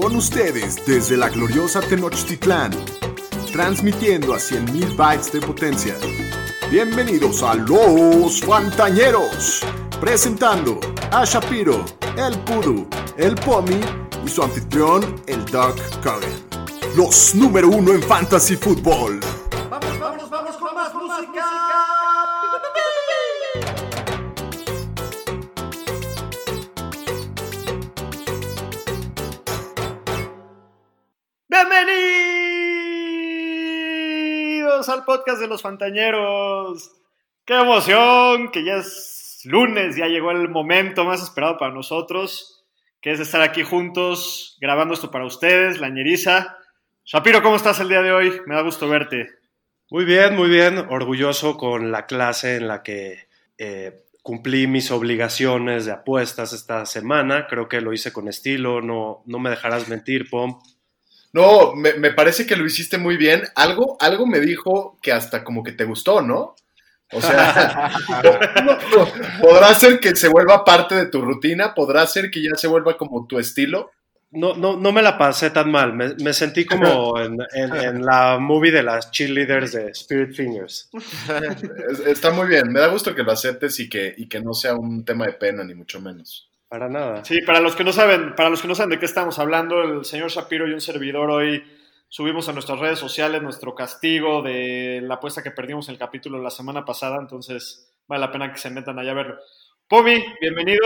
[0.00, 2.70] Con ustedes desde la gloriosa Tenochtitlán,
[3.50, 5.96] transmitiendo a 100.000 bytes de potencia.
[6.70, 9.62] Bienvenidos a Los Fantañeros,
[9.98, 10.78] presentando
[11.10, 11.82] a Shapiro,
[12.18, 12.86] el Pudu,
[13.16, 13.80] el Pomi
[14.24, 16.44] y su anfitrión, el Doug Cogan.
[16.94, 19.18] Los número uno en Fantasy Football.
[34.88, 36.92] Al podcast de los Fantañeros.
[37.44, 38.50] ¡Qué emoción!
[38.52, 42.64] Que ya es lunes, ya llegó el momento más esperado para nosotros,
[43.00, 46.58] que es estar aquí juntos grabando esto para ustedes, la ñeriza.
[47.04, 48.40] Shapiro, ¿cómo estás el día de hoy?
[48.46, 49.28] Me da gusto verte.
[49.90, 50.78] Muy bien, muy bien.
[50.88, 53.26] Orgulloso con la clase en la que
[53.58, 57.48] eh, cumplí mis obligaciones de apuestas esta semana.
[57.48, 58.82] Creo que lo hice con estilo.
[58.82, 60.60] No, no me dejarás mentir, Pom.
[61.36, 63.42] No, me, me parece que lo hiciste muy bien.
[63.54, 66.54] Algo, algo me dijo que hasta como que te gustó, ¿no?
[67.12, 67.90] O sea,
[69.40, 72.96] podrá ser que se vuelva parte de tu rutina, podrá ser que ya se vuelva
[72.96, 73.90] como tu estilo.
[74.32, 75.92] No, no, no me la pasé tan mal.
[75.92, 80.90] Me, me sentí como en, en- en la movie de las cheerleaders de Spirit Fingers.
[81.90, 84.52] Es- Está muy bien, me da gusto que lo aceptes y que, y que no
[84.52, 86.50] sea un tema de pena, ni mucho menos.
[86.68, 87.24] Para nada.
[87.24, 89.82] Sí, para los que no saben, para los que no saben de qué estamos hablando,
[89.82, 91.62] el señor Shapiro y un servidor hoy
[92.08, 96.42] subimos a nuestras redes sociales nuestro castigo de la apuesta que perdimos en el capítulo
[96.42, 99.36] la semana pasada, entonces vale la pena que se metan allá a verlo.
[99.88, 100.82] Pomi, bienvenido.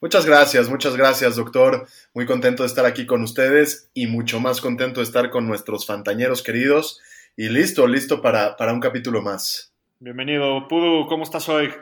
[0.00, 1.86] Muchas gracias, muchas gracias, doctor.
[2.12, 5.86] Muy contento de estar aquí con ustedes y mucho más contento de estar con nuestros
[5.86, 7.00] fantañeros queridos.
[7.36, 9.72] Y listo, listo para, para un capítulo más.
[9.98, 10.68] Bienvenido.
[10.68, 11.72] Pudu, ¿cómo estás hoy?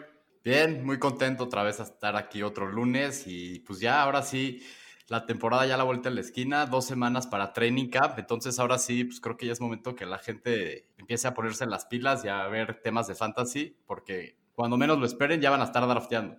[0.46, 4.64] Bien, muy contento otra vez a estar aquí otro lunes y pues ya ahora sí,
[5.08, 8.78] la temporada ya la vuelta en la esquina, dos semanas para Training Camp, entonces ahora
[8.78, 11.86] sí, pues creo que ya es momento que la gente empiece a ponerse en las
[11.86, 15.64] pilas y a ver temas de fantasy, porque cuando menos lo esperen ya van a
[15.64, 16.36] estar drafteando.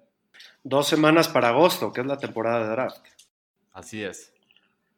[0.64, 3.06] Dos semanas para agosto, que es la temporada de draft.
[3.74, 4.34] Así es.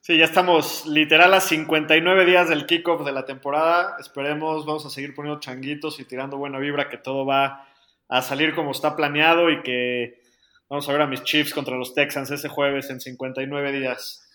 [0.01, 3.97] Sí, ya estamos literal a 59 días del kickoff de la temporada.
[3.99, 7.68] Esperemos, vamos a seguir poniendo changuitos y tirando buena vibra, que todo va
[8.09, 10.19] a salir como está planeado y que
[10.67, 14.25] vamos a ver a mis Chiefs contra los Texans ese jueves en 59 días.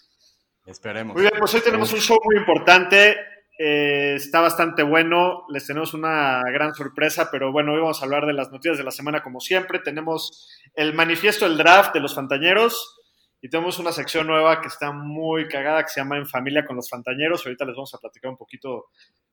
[0.64, 1.14] Esperemos.
[1.14, 3.16] Muy bien, pues hoy tenemos un show muy importante.
[3.58, 5.44] eh, está bastante bueno.
[5.48, 8.84] Les tenemos una gran sorpresa, pero bueno, hoy vamos a hablar de las noticias de
[8.84, 9.78] la semana como siempre.
[9.80, 13.03] Tenemos el manifiesto del draft de los Fantañeros
[13.44, 16.76] y tenemos una sección nueva que está muy cagada que se llama En Familia con
[16.76, 17.44] los Fantañeros.
[17.44, 18.86] Ahorita les vamos a platicar un poquito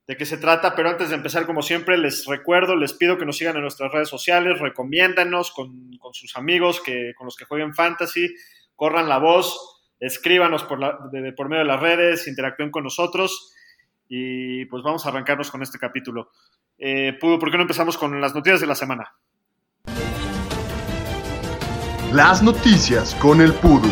[0.06, 3.26] de qué se trata, pero antes de empezar, como siempre, les recuerdo, les pido que
[3.26, 7.46] nos sigan en nuestras redes sociales, recomiéndanos con, con sus amigos que, con los que
[7.46, 8.28] jueguen fantasy,
[8.76, 13.54] corran la voz, escríbanos por, la- de- por medio de las redes, interactúen con nosotros
[14.10, 16.32] y pues vamos a arrancarnos con este capítulo.
[16.78, 19.14] Eh, Pudo, ¿por qué no empezamos con las noticias de la semana?
[22.14, 23.88] Las noticias con el Pudu.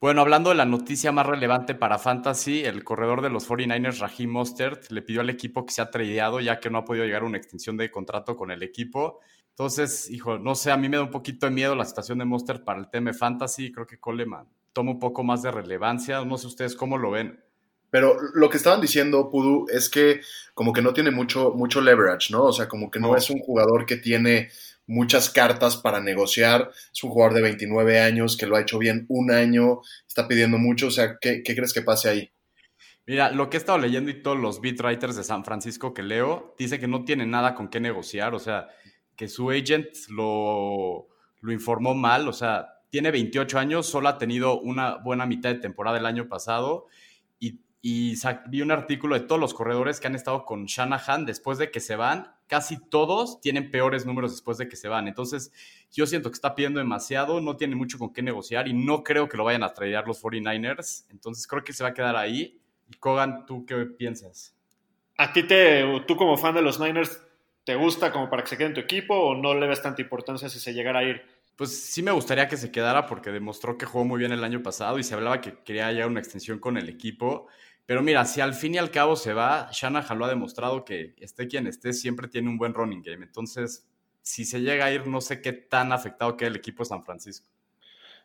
[0.00, 4.30] Bueno, hablando de la noticia más relevante para Fantasy, el corredor de los 49ers, Raheem
[4.30, 7.22] Mostert, le pidió al equipo que se ha tradeado ya que no ha podido llegar
[7.22, 9.20] a una extensión de contrato con el equipo.
[9.50, 12.24] Entonces, hijo, no sé, a mí me da un poquito de miedo la situación de
[12.24, 13.72] Mostert para el tema de Fantasy.
[13.72, 16.24] Creo que Coleman toma un poco más de relevancia.
[16.24, 17.42] No sé ustedes cómo lo ven.
[17.90, 20.20] Pero lo que estaban diciendo, Pudu, es que
[20.54, 22.44] como que no tiene mucho, mucho leverage, ¿no?
[22.44, 23.16] O sea, como que no No.
[23.16, 24.50] es un jugador que tiene
[24.86, 26.70] muchas cartas para negociar.
[26.92, 30.58] Es un jugador de 29 años que lo ha hecho bien un año, está pidiendo
[30.58, 30.88] mucho.
[30.88, 32.30] O sea, ¿qué, crees que pase ahí?
[33.06, 36.02] Mira, lo que he estado leyendo y todos los beat writers de San Francisco que
[36.02, 38.68] leo, dice que no tiene nada con qué negociar, o sea,
[39.14, 41.06] que su agent lo,
[41.40, 45.60] lo informó mal, o sea, tiene 28 años, solo ha tenido una buena mitad de
[45.60, 46.86] temporada el año pasado
[47.88, 48.14] y,
[48.48, 51.78] vi un artículo de todos los corredores que han estado con Shanahan después de que
[51.78, 55.52] se van, casi todos tienen peores números después de que se van, entonces
[55.92, 59.28] yo siento que está pidiendo demasiado, no tiene mucho con qué negociar y no creo
[59.28, 62.60] que lo vayan a tradear los 49ers, entonces creo que se va a quedar ahí.
[62.88, 64.56] Y Kogan, ¿tú qué piensas?
[65.16, 67.22] ¿A ti, te, tú como fan de los Niners,
[67.62, 70.02] te gusta como para que se quede en tu equipo o no le ves tanta
[70.02, 71.22] importancia si se llegara a ir?
[71.54, 74.62] Pues sí me gustaría que se quedara porque demostró que jugó muy bien el año
[74.62, 77.46] pasado y se hablaba que quería llegar a una extensión con el equipo.
[77.86, 81.14] Pero mira, si al fin y al cabo se va, Shanahan lo ha demostrado que
[81.18, 83.24] esté quien esté, siempre tiene un buen running game.
[83.24, 83.86] Entonces,
[84.22, 87.04] si se llega a ir, no sé qué tan afectado queda el equipo de San
[87.04, 87.48] Francisco.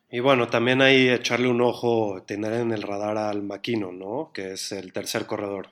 [0.10, 4.32] Y bueno, también ahí echarle un ojo, tener en el radar al Maquino, ¿no?
[4.34, 5.70] Que es el tercer corredor.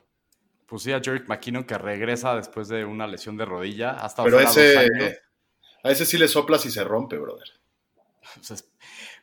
[0.68, 3.92] Pues sí, a Jerick McKinnon que regresa después de una lesión de rodilla.
[3.92, 5.20] Hasta Pero ese,
[5.84, 7.59] a ese sí le soplas y se rompe, brother.
[8.36, 8.72] Pues es-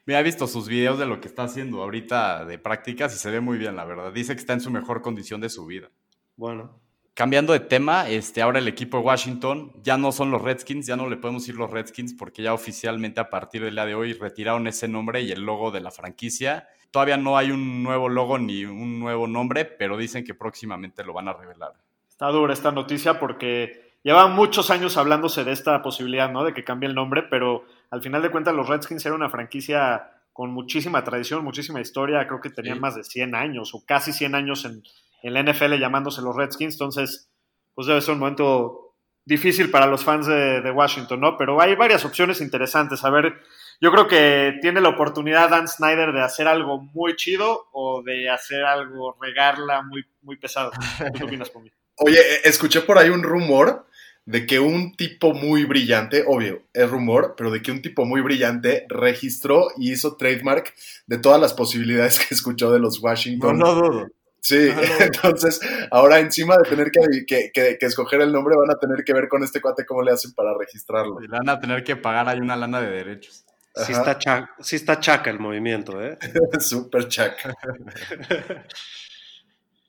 [0.04, 3.30] Me ha visto sus videos de lo que está haciendo ahorita de prácticas y se
[3.30, 4.12] ve muy bien, la verdad.
[4.12, 5.88] Dice que está en su mejor condición de su vida.
[6.36, 6.80] Bueno.
[7.14, 10.96] Cambiando de tema, este, ahora el equipo de Washington ya no son los Redskins, ya
[10.96, 14.12] no le podemos decir los Redskins porque ya oficialmente a partir del día de hoy
[14.12, 16.68] retiraron ese nombre y el logo de la franquicia.
[16.90, 21.14] Todavía no hay un nuevo logo ni un nuevo nombre, pero dicen que próximamente lo
[21.14, 21.72] van a revelar.
[22.06, 26.44] Está dura esta noticia porque lleva muchos años hablándose de esta posibilidad, ¿no?
[26.44, 30.10] De que cambie el nombre, pero al final de cuentas los Redskins era una franquicia
[30.32, 34.34] con muchísima tradición, muchísima historia, creo que tenían más de 100 años o casi 100
[34.34, 34.82] años en,
[35.22, 37.30] en, la NFL llamándose los Redskins, entonces
[37.74, 38.94] pues debe ser un momento
[39.24, 41.36] difícil para los fans de, de, Washington, ¿no?
[41.38, 43.40] Pero hay varias opciones interesantes, a ver,
[43.80, 48.30] yo creo que tiene la oportunidad Dan Snyder de hacer algo muy chido o de
[48.30, 50.70] hacer algo, regarla muy, muy pesado.
[51.14, 51.70] ¿Qué opinas, Pomi?
[51.98, 53.85] Oye, escuché por ahí un rumor
[54.26, 58.20] de que un tipo muy brillante, obvio, es rumor, pero de que un tipo muy
[58.20, 60.74] brillante registró y hizo trademark
[61.06, 63.58] de todas las posibilidades que escuchó de los Washington.
[63.58, 64.06] No, no dudo.
[64.40, 65.04] Sí, no, no.
[65.04, 69.02] entonces ahora encima de tener que, que, que, que, escoger el nombre van a tener
[69.04, 71.20] que ver con este cuate cómo le hacen para registrarlo.
[71.20, 73.44] Y le van a tener que pagar ahí una lana de derechos.
[73.74, 76.18] Sí está, chaca, sí está chaca el movimiento, ¿eh?
[76.60, 77.54] Súper chaca.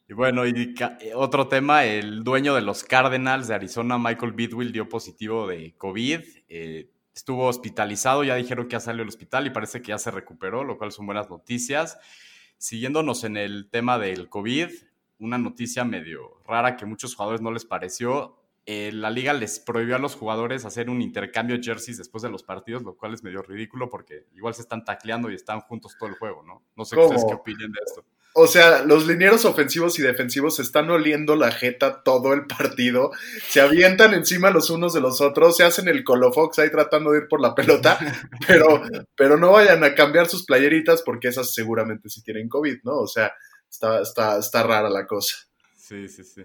[0.10, 0.74] Y bueno, y
[1.16, 6.22] otro tema, el dueño de los Cardinals de Arizona, Michael Bidwill, dio positivo de COVID.
[6.48, 10.12] Eh, estuvo hospitalizado, ya dijeron que ya salió del hospital y parece que ya se
[10.12, 11.98] recuperó, lo cual son buenas noticias.
[12.58, 14.70] Siguiéndonos en el tema del COVID,
[15.20, 18.38] una noticia medio rara que a muchos jugadores no les pareció.
[18.66, 22.30] Eh, la liga les prohibió a los jugadores hacer un intercambio de jerseys después de
[22.30, 25.96] los partidos, lo cual es medio ridículo porque igual se están tacleando y están juntos
[26.00, 26.64] todo el juego, ¿no?
[26.76, 27.08] No sé ¿Cómo?
[27.08, 28.06] ustedes qué opinan de esto.
[28.40, 33.10] O sea, los linieros ofensivos y defensivos se están oliendo la jeta todo el partido,
[33.50, 37.22] se avientan encima los unos de los otros, se hacen el colofox ahí tratando de
[37.22, 37.98] ir por la pelota,
[38.48, 38.84] pero,
[39.16, 42.98] pero no vayan a cambiar sus playeritas porque esas seguramente sí tienen COVID, ¿no?
[42.98, 43.34] O sea,
[43.68, 45.36] está, está, está rara la cosa.
[45.76, 46.44] Sí, sí, sí.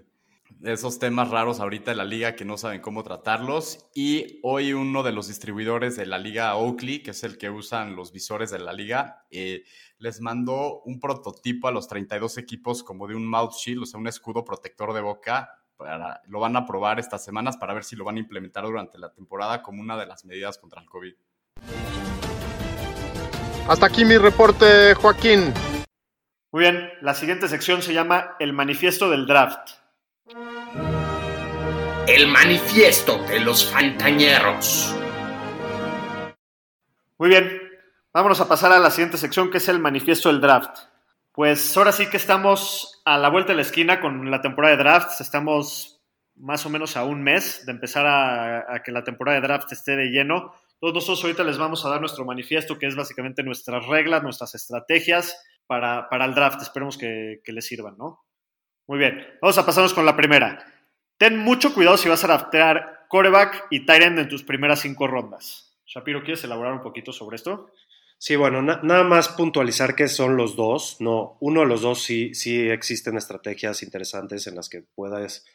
[0.63, 3.85] Esos temas raros ahorita de la liga que no saben cómo tratarlos.
[3.93, 7.95] Y hoy uno de los distribuidores de la liga Oakley, que es el que usan
[7.95, 9.63] los visores de la liga, eh,
[10.03, 14.01] les mandó un prototipo a los 32 equipos como de un mouth shield, o sea,
[14.01, 15.49] un escudo protector de boca.
[15.77, 18.97] Para, lo van a probar estas semanas para ver si lo van a implementar durante
[18.97, 21.13] la temporada como una de las medidas contra el COVID.
[23.69, 25.53] Hasta aquí mi reporte, Joaquín.
[26.51, 29.69] Muy bien, la siguiente sección se llama El Manifiesto del Draft.
[32.07, 34.93] El manifiesto de los fantañeros.
[37.17, 37.62] Muy bien,
[38.13, 40.77] vámonos a pasar a la siguiente sección que es el manifiesto del draft.
[41.31, 44.83] Pues ahora sí que estamos a la vuelta de la esquina con la temporada de
[44.83, 45.19] drafts.
[45.19, 46.01] Estamos
[46.35, 49.95] más o menos a un mes de empezar a, que la temporada de draft esté
[49.95, 50.53] de lleno.
[50.79, 54.53] Todos nosotros ahorita les vamos a dar nuestro manifiesto, que es básicamente nuestras reglas, nuestras
[54.53, 56.61] estrategias para, para el draft.
[56.61, 58.25] Esperemos que, que les sirvan, ¿no?
[58.85, 60.63] Muy bien, vamos a pasarnos con la primera.
[61.17, 65.07] Ten mucho cuidado si vas a draftear coreback y tight end en tus primeras cinco
[65.07, 65.79] rondas.
[65.85, 67.69] Shapiro, ¿quieres elaborar un poquito sobre esto?
[68.25, 70.95] Sí, bueno, na nada más puntualizar que son los dos.
[71.01, 75.45] No, uno de los dos sí, sí existen estrategias interesantes en las que puedas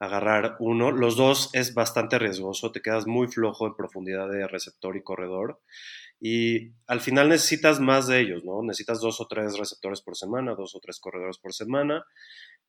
[0.00, 0.90] agarrar uno.
[0.90, 5.60] Los dos es bastante riesgoso, te quedas muy flojo en profundidad de receptor y corredor.
[6.20, 8.62] Y al final necesitas más de ellos, ¿no?
[8.64, 12.04] Necesitas dos o tres receptores por semana, dos o tres corredores por semana.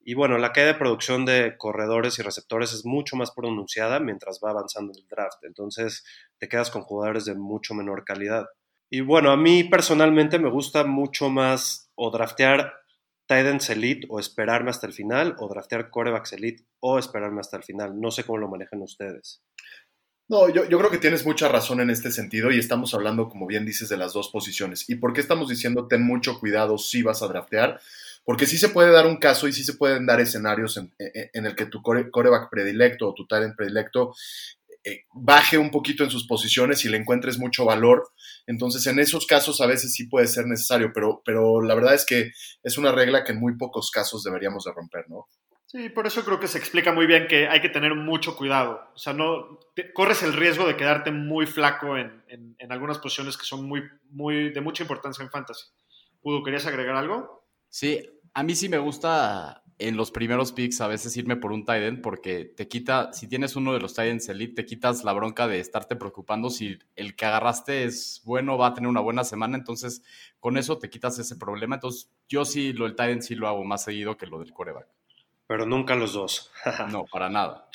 [0.01, 4.39] Y bueno, la caída de producción de corredores y receptores es mucho más pronunciada mientras
[4.45, 5.43] va avanzando el draft.
[5.43, 6.03] Entonces
[6.37, 8.45] te quedas con jugadores de mucho menor calidad.
[8.89, 12.73] Y bueno, a mí personalmente me gusta mucho más o draftear
[13.27, 17.63] Titans Elite o esperarme hasta el final, o draftear corebacks Elite o esperarme hasta el
[17.63, 17.99] final.
[18.01, 19.43] No sé cómo lo manejan ustedes.
[20.27, 23.47] No, yo, yo, creo que tienes mucha razón en este sentido y estamos hablando, como
[23.47, 24.87] bien dices, de las dos posiciones.
[24.89, 27.79] ¿Y por qué estamos diciendo ten mucho cuidado si vas a draftear?
[28.23, 31.29] Porque sí se puede dar un caso y sí se pueden dar escenarios en, en,
[31.33, 34.13] en el que tu core, coreback predilecto o tu talent predilecto
[34.89, 38.09] eh, baje un poquito en sus posiciones y le encuentres mucho valor.
[38.47, 42.05] Entonces, en esos casos a veces sí puede ser necesario, pero, pero la verdad es
[42.05, 42.31] que
[42.63, 45.27] es una regla que en muy pocos casos deberíamos de romper, ¿no?
[45.65, 48.89] Sí, por eso creo que se explica muy bien que hay que tener mucho cuidado.
[48.95, 52.97] O sea, no te, corres el riesgo de quedarte muy flaco en, en, en, algunas
[52.97, 55.67] posiciones que son muy, muy de mucha importancia en fantasy.
[56.23, 57.45] Pudo, ¿querías agregar algo?
[57.69, 58.03] Sí,
[58.33, 61.83] a mí sí me gusta en los primeros picks a veces irme por un tight
[61.83, 65.13] end porque te quita, si tienes uno de los tight ends elite, te quitas la
[65.13, 69.23] bronca de estarte preocupando si el que agarraste es bueno, va a tener una buena
[69.23, 70.03] semana, entonces
[70.41, 71.75] con eso te quitas ese problema.
[71.75, 74.51] Entonces yo sí, lo del tight end sí lo hago más seguido que lo del
[74.51, 74.87] coreback.
[75.47, 76.51] Pero nunca los dos.
[76.91, 77.69] no, para nada.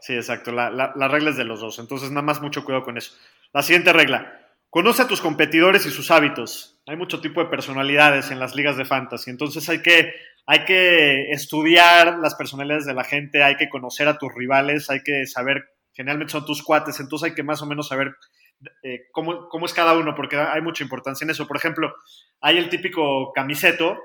[0.00, 0.50] Sí, exacto.
[0.50, 1.78] La, la, la, regla es de los dos.
[1.78, 3.12] Entonces, nada más mucho cuidado con eso.
[3.52, 4.39] La siguiente regla.
[4.70, 6.80] Conoce a tus competidores y sus hábitos.
[6.86, 10.14] Hay mucho tipo de personalidades en las ligas de fantasy, entonces hay que,
[10.46, 15.02] hay que estudiar las personalidades de la gente, hay que conocer a tus rivales, hay
[15.02, 18.14] que saber, generalmente son tus cuates, entonces hay que más o menos saber
[18.84, 21.48] eh, cómo, cómo es cada uno, porque hay mucha importancia en eso.
[21.48, 21.92] Por ejemplo,
[22.40, 23.98] hay el típico camiseto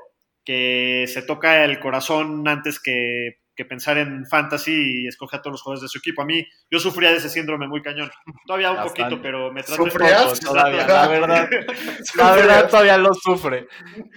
[0.43, 5.53] que se toca el corazón antes que que pensar en fantasy y escoger a todos
[5.53, 6.21] los jugadores de su equipo.
[6.21, 8.11] A mí, yo sufría de ese síndrome muy cañón.
[8.45, 9.03] Todavía un Bastante.
[9.03, 10.39] poquito, pero me trato ¿Sufrías?
[10.39, 10.45] de...
[10.45, 11.49] Todavía, la verdad.
[12.15, 13.67] La verdad todavía lo sufre.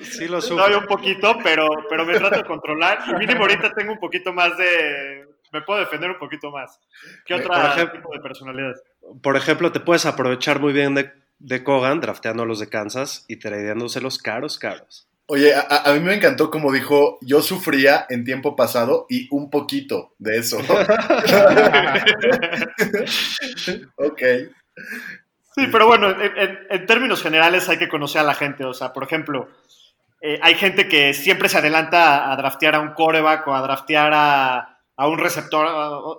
[0.03, 0.57] Sí lo supo.
[0.57, 2.99] Todavía un poquito, pero, pero me trato de controlar.
[3.09, 5.25] Y mínimo ahorita tengo un poquito más de...
[5.53, 6.79] Me puedo defender un poquito más.
[7.25, 8.75] ¿Qué Me- otro por ejemplo- tipo de personalidad?
[9.23, 13.25] Por ejemplo, te puedes aprovechar muy bien de, de Kogan, drafteando a los de Kansas
[13.29, 15.08] y tradeándoselos caros, caros.
[15.31, 19.51] Oye, a, a- mí me encantó como dijo, yo sufría en tiempo pasado y un
[19.51, 20.57] poquito de eso.
[23.97, 24.23] ok.
[25.55, 28.65] Sí, pero bueno, en, términos generales hay que conocer a la gente.
[28.65, 29.51] O sea, por ejemplo,
[30.23, 34.13] eh, hay gente que siempre se adelanta a, draftear a un coreback o a draftear
[34.15, 36.19] a, a un receptor.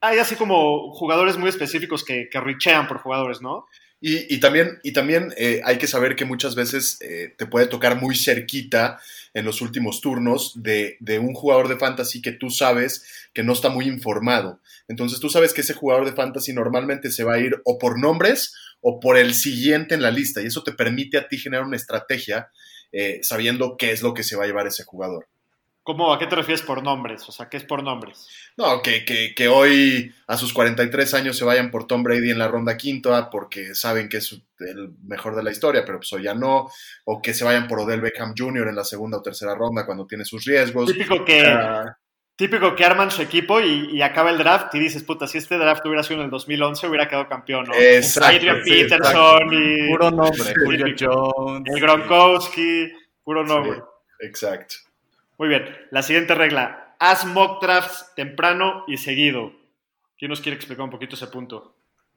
[0.00, 3.66] hay así como jugadores muy específicos que richean por jugadores, ¿no?
[4.00, 7.66] Y, y también, y también eh, hay que saber que muchas veces eh, te puede
[7.66, 9.00] tocar muy cerquita
[9.32, 13.68] en los últimos turnos de, un jugador de fantasy que tú sabes que no está
[13.68, 14.60] muy informado.
[14.88, 17.98] Entonces tú sabes que ese jugador de fantasy normalmente se va a ir o por
[17.98, 20.40] nombres o por el siguiente en la lista.
[20.40, 22.48] Y eso te permite a ti generar una estrategia
[22.92, 25.28] eh, sabiendo qué es lo que se va a llevar ese jugador.
[25.86, 27.28] ¿Cómo, ¿A qué te refieres por nombres?
[27.28, 28.26] O sea, ¿qué es por nombres?
[28.56, 32.40] No, que, que, que hoy a sus 43 años se vayan por Tom Brady en
[32.40, 36.24] la ronda quinta porque saben que es el mejor de la historia, pero pues hoy
[36.24, 36.68] ya no.
[37.04, 38.66] O que se vayan por Odell Beckham Jr.
[38.66, 40.92] en la segunda o tercera ronda cuando tiene sus riesgos.
[40.92, 41.96] Típico que, Ah,
[42.34, 45.56] típico que arman su equipo y, y acaba el draft y dices, puta, si este
[45.56, 47.74] draft hubiera sido en el 2011 hubiera quedado campeón, ¿no?
[47.76, 50.52] Exacto, Adrian sí, Peterson y Puro nombre.
[50.64, 51.62] Julio Jones.
[51.72, 53.76] el Gronkowski, puro nombre.
[53.76, 54.74] Sí, exacto.
[55.38, 59.52] Muy bien, la siguiente regla, haz mock drafts temprano y seguido.
[60.18, 61.74] ¿Quién nos quiere explicar un poquito ese punto?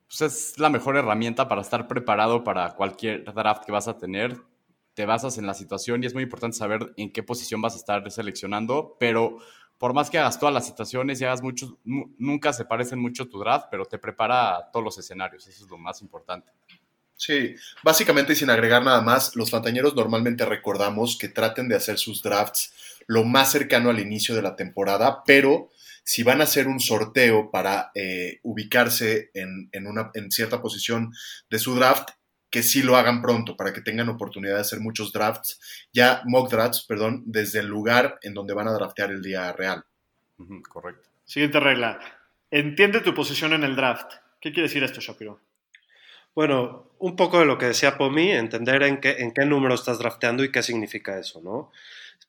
[0.07, 4.37] Pues es la mejor herramienta para estar preparado para cualquier draft que vas a tener.
[4.95, 7.77] Te basas en la situación y es muy importante saber en qué posición vas a
[7.77, 9.37] estar seleccionando, pero
[9.77, 13.29] por más que hagas todas las situaciones y hagas muchos, nu- nunca se parecen mucho
[13.29, 16.51] tu draft, pero te prepara a todos los escenarios, eso es lo más importante.
[17.15, 21.97] Sí, básicamente y sin agregar nada más, los fantañeros normalmente recordamos que traten de hacer
[21.97, 22.73] sus drafts
[23.09, 25.71] lo más cercano al inicio de la temporada, pero
[26.03, 31.11] si van a hacer un sorteo para eh, ubicarse en, en una, en cierta posición
[31.49, 32.09] de su draft,
[32.51, 35.59] que sí lo hagan pronto para que tengan oportunidad de hacer muchos drafts,
[35.91, 39.83] ya mock drafts, perdón, desde el lugar en donde van a draftear el día real.
[40.69, 41.09] Correcto.
[41.25, 41.99] Siguiente regla,
[42.51, 44.13] entiende tu posición en el draft.
[44.39, 45.39] ¿Qué quiere decir esto, Shapiro?
[46.35, 49.97] Bueno, un poco de lo que decía Pomi, entender en qué, en qué número estás
[49.97, 51.71] drafteando y qué significa eso, ¿no?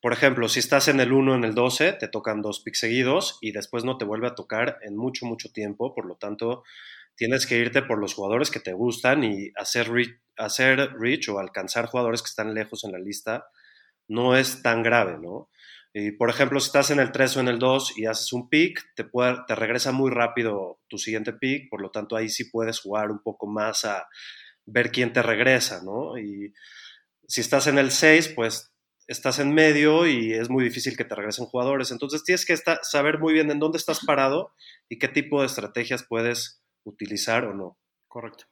[0.02, 3.38] Por ejemplo, si estás en el 1 en el 12, te tocan dos picks seguidos
[3.42, 5.94] y después no te vuelve a tocar en mucho, mucho tiempo.
[5.94, 6.62] Por lo tanto,
[7.16, 11.38] tienes que irte por los jugadores que te gustan y hacer, re- hacer reach o
[11.38, 13.46] alcanzar jugadores que están lejos en la lista
[14.08, 15.50] no es tan grave, ¿no?
[15.92, 18.48] Y por ejemplo, si estás en el 3 o en el 2 y haces un
[18.48, 19.04] pick, te,
[19.46, 23.22] te regresa muy rápido tu siguiente pick, por lo tanto ahí sí puedes jugar un
[23.22, 24.06] poco más a
[24.66, 26.18] ver quién te regresa, ¿no?
[26.18, 26.52] Y
[27.26, 28.69] si estás en el 6, pues
[29.10, 31.90] estás en medio y es muy difícil que te regresen jugadores.
[31.90, 34.54] Entonces tienes que saber muy bien en dónde estás parado
[34.88, 37.76] y qué tipo de estrategias puedes utilizar o no.
[38.06, 38.44] Correcto.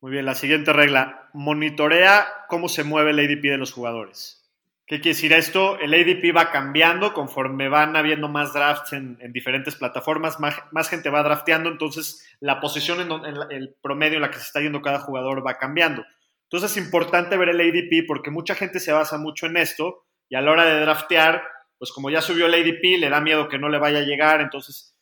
[0.00, 4.50] Muy bien, la siguiente regla, monitorea cómo se mueve el ADP de los jugadores.
[4.84, 5.78] ¿Qué quiere decir esto?
[5.78, 10.88] El ADP va cambiando conforme van habiendo más drafts en, en diferentes plataformas, más, más
[10.88, 14.60] gente va drafteando, entonces la posición en, en el promedio en la que se está
[14.60, 16.04] yendo cada jugador va cambiando.
[16.50, 20.36] Entonces es importante ver el ADP porque mucha gente se basa mucho en esto y
[20.36, 21.42] a la hora de draftear,
[21.78, 24.40] pues como ya subió el ADP, le da miedo que no le vaya a llegar,
[24.40, 24.94] entonces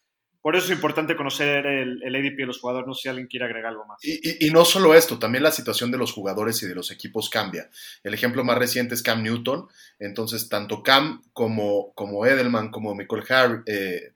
[0.47, 2.87] por eso es importante conocer el, ADP de los jugadores.
[2.87, 3.99] No sé si alguien quiere agregar algo más.
[4.05, 7.69] Y, no solo esto, también la situación de los jugadores y de los equipos cambia.
[8.05, 9.67] El ejemplo más reciente es Cam Newton.
[9.99, 14.13] Entonces, tanto Cam como, como Edelman, como Michael Harry, eh,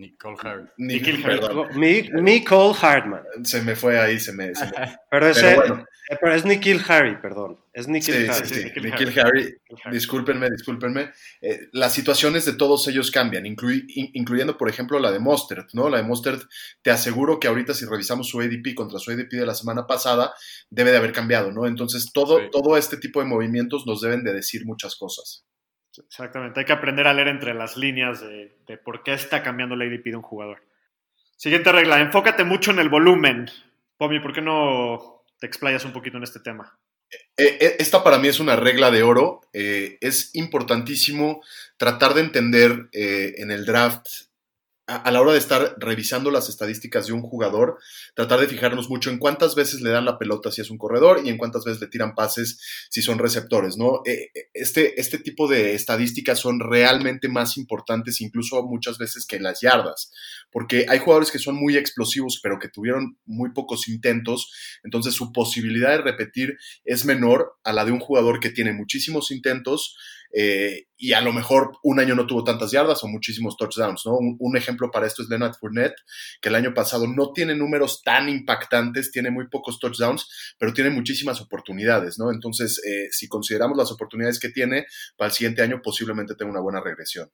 [0.00, 0.64] Nicole Harry.
[0.78, 1.40] Ni- Nikhil Harry.
[1.40, 3.22] perdón, Mi, mi Cole Hartman.
[3.44, 4.54] se me fue ahí, se me...
[4.54, 4.72] se me-
[5.10, 5.84] Pero, ese, Pero bueno.
[6.10, 7.58] eh, pero es Nikhil Harry, perdón.
[7.72, 8.46] Es Sí, Nikhil sí, Harry.
[8.48, 9.20] sí, Harry.
[9.20, 9.56] Harry,
[9.92, 11.10] discúlpenme, discúlpenme.
[11.40, 15.88] Eh, las situaciones de todos ellos cambian, inclui- incluyendo, por ejemplo, la de Mostert, ¿no?
[15.88, 16.42] La de Mostert,
[16.82, 20.34] te aseguro que ahorita si revisamos su ADP contra su ADP de la semana pasada,
[20.68, 21.66] debe de haber cambiado, ¿no?
[21.66, 22.44] Entonces, todo, Sí.
[22.50, 25.44] todo este tipo de movimientos nos deben de decir muchas cosas.
[26.06, 29.84] Exactamente, hay que aprender a leer entre las líneas de, por qué está cambiando la
[29.84, 30.62] ADP de un jugador.
[31.36, 33.50] Siguiente regla, enfócate mucho en el volumen.
[33.96, 36.78] Pomi, ¿por qué no te explayas un poquito en este tema.
[37.36, 39.40] Eh, eh, esta para mí es una regla de oro.
[39.52, 41.42] Eh, es importantísimo
[41.76, 44.06] tratar de entender en el draft
[44.90, 47.78] a, la hora de estar revisando las estadísticas de un jugador,
[48.14, 51.20] tratar de fijarnos mucho en cuántas veces le dan la pelota si es un corredor
[51.24, 52.58] y en cuántas veces le tiran pases
[52.90, 54.02] si son receptores, ¿no?
[54.04, 59.38] Eh, eh, este, este tipo de estadísticas son realmente más importantes incluso muchas veces que
[59.38, 60.10] las yardas,
[60.50, 65.32] porque hay jugadores que son muy explosivos pero que tuvieron muy pocos intentos, entonces su
[65.32, 69.96] posibilidad de repetir es menor a la de un jugador que tiene muchísimos intentos,
[70.32, 74.16] eh, y a lo mejor un año no tuvo tantas yardas o muchísimos touchdowns, ¿no?
[74.16, 75.96] Un, ejemplo para esto es Leonard Fournette,
[76.40, 80.90] que el año pasado no tiene números tan impactantes, tiene muy pocos touchdowns, pero tiene
[80.90, 82.30] muchísimas oportunidades, ¿no?
[82.30, 86.60] Entonces, eh, si consideramos las oportunidades que tiene, para el siguiente año posiblemente tenga una
[86.60, 87.30] buena regresión.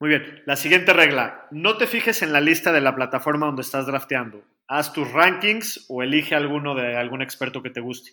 [0.00, 3.60] Muy bien, la siguiente regla, no te fijes en la lista de la plataforma donde
[3.60, 8.12] estás drafteando, haz tus rankings o elige alguno de algún experto que te guste.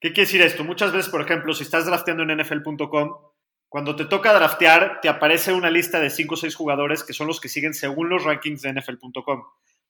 [0.00, 0.64] ¿Qué quiere decir esto?
[0.64, 3.14] Muchas veces, por ejemplo, si estás drafteando en NFL.com,
[3.68, 7.26] cuando te toca draftear, te aparece una lista de 5 o 6 jugadores que son
[7.26, 9.44] los que siguen según los rankings de NFL.com.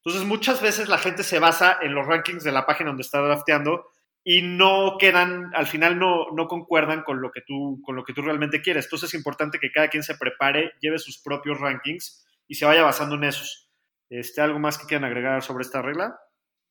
[0.05, 3.21] Entonces, muchas veces la gente se basa en los rankings de la página donde está
[3.21, 3.87] drafteando
[4.25, 8.13] y no quedan, al final no, no concuerdan con lo, que tú, con lo que
[8.13, 8.87] tú realmente quieres.
[8.87, 12.83] Entonces, es importante que cada quien se prepare, lleve sus propios rankings y se vaya
[12.83, 13.71] basando en esos.
[14.11, 16.19] Este, ¿Algo más que quieran agregar sobre esta regla?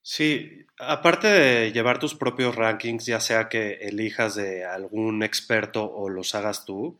[0.09, 6.07] Sí, aparte de llevar tus propios rankings, ya sea que elijas de algún experto o
[6.07, 6.97] los hagas tú,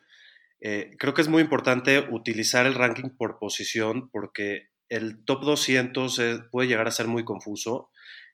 [0.60, 6.22] eh, creo que es muy importante utilizar el ranking por posición porque el top 200
[6.52, 7.92] puede llegar a ser muy confuso.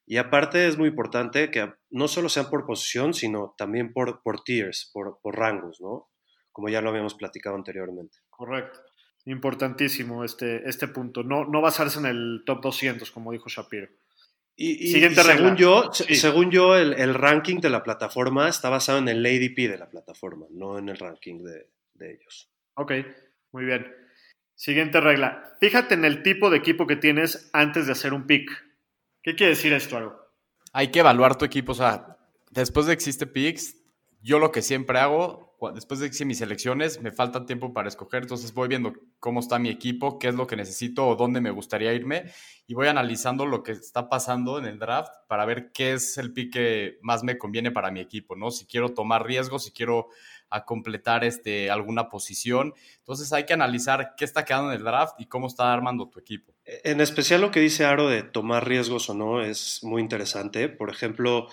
[0.08, 4.44] Y aparte es muy importante que no solo sean por posición, sino también por, por
[4.44, 6.10] tiers, por, por rangos, ¿no?
[6.52, 8.18] Como ya lo habíamos platicado anteriormente.
[8.32, 8.80] Correcto.
[9.26, 11.22] Importantísimo este, este punto.
[11.22, 13.90] No, no basarse en el top 200, como dijo Shapiro.
[14.56, 19.70] Y, según yo, según yo el, ranking de la plataforma está basado en el ADP
[19.70, 21.70] de la plataforma, no en el ranking de,
[22.00, 22.52] ellos.
[22.76, 22.92] Ok,
[23.52, 23.92] muy bien.
[24.56, 25.56] Siguiente regla.
[25.60, 28.52] Fíjate en el tipo de equipo que tienes antes de hacer un pick.
[29.24, 30.20] ¿Qué quiere decir esto, algo?
[30.72, 31.72] Hay que evaluar tu equipo.
[31.72, 32.18] O sea,
[32.52, 33.76] después de que existe picks,
[34.22, 38.24] yo lo que siempre hago después de que mis elecciones, me falta tiempo para escoger,
[38.24, 41.52] entonces voy viendo cómo está mi equipo, qué es lo que necesito o dónde me
[41.52, 42.26] gustaría irme
[42.68, 46.34] y voy analizando lo que está pasando en el draft para ver qué es el
[46.34, 46.58] pick
[47.02, 48.52] más me conviene para mi equipo, ¿no?
[48.52, 50.10] Si quiero tomar riesgos, si quiero
[50.54, 52.76] a completar este, alguna posición.
[53.00, 56.20] Entonces hay que analizar qué está quedando en el draft y cómo está armando tu
[56.20, 56.54] equipo.
[56.66, 60.70] En especial lo que dice Aro de tomar riesgos o no es muy interesante.
[60.70, 61.48] Por ejemplo,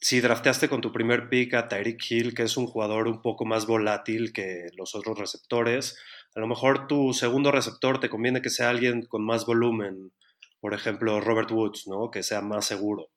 [0.00, 3.44] si drafteaste con tu primer pick a Tyreek Hill, que es un jugador un poco
[3.44, 5.98] más volátil que los otros receptores,
[6.34, 10.12] a lo mejor tu segundo receptor te conviene que sea alguien con más volumen,
[10.60, 12.10] por ejemplo Robert Woods, ¿no?
[12.10, 13.10] que sea más seguro.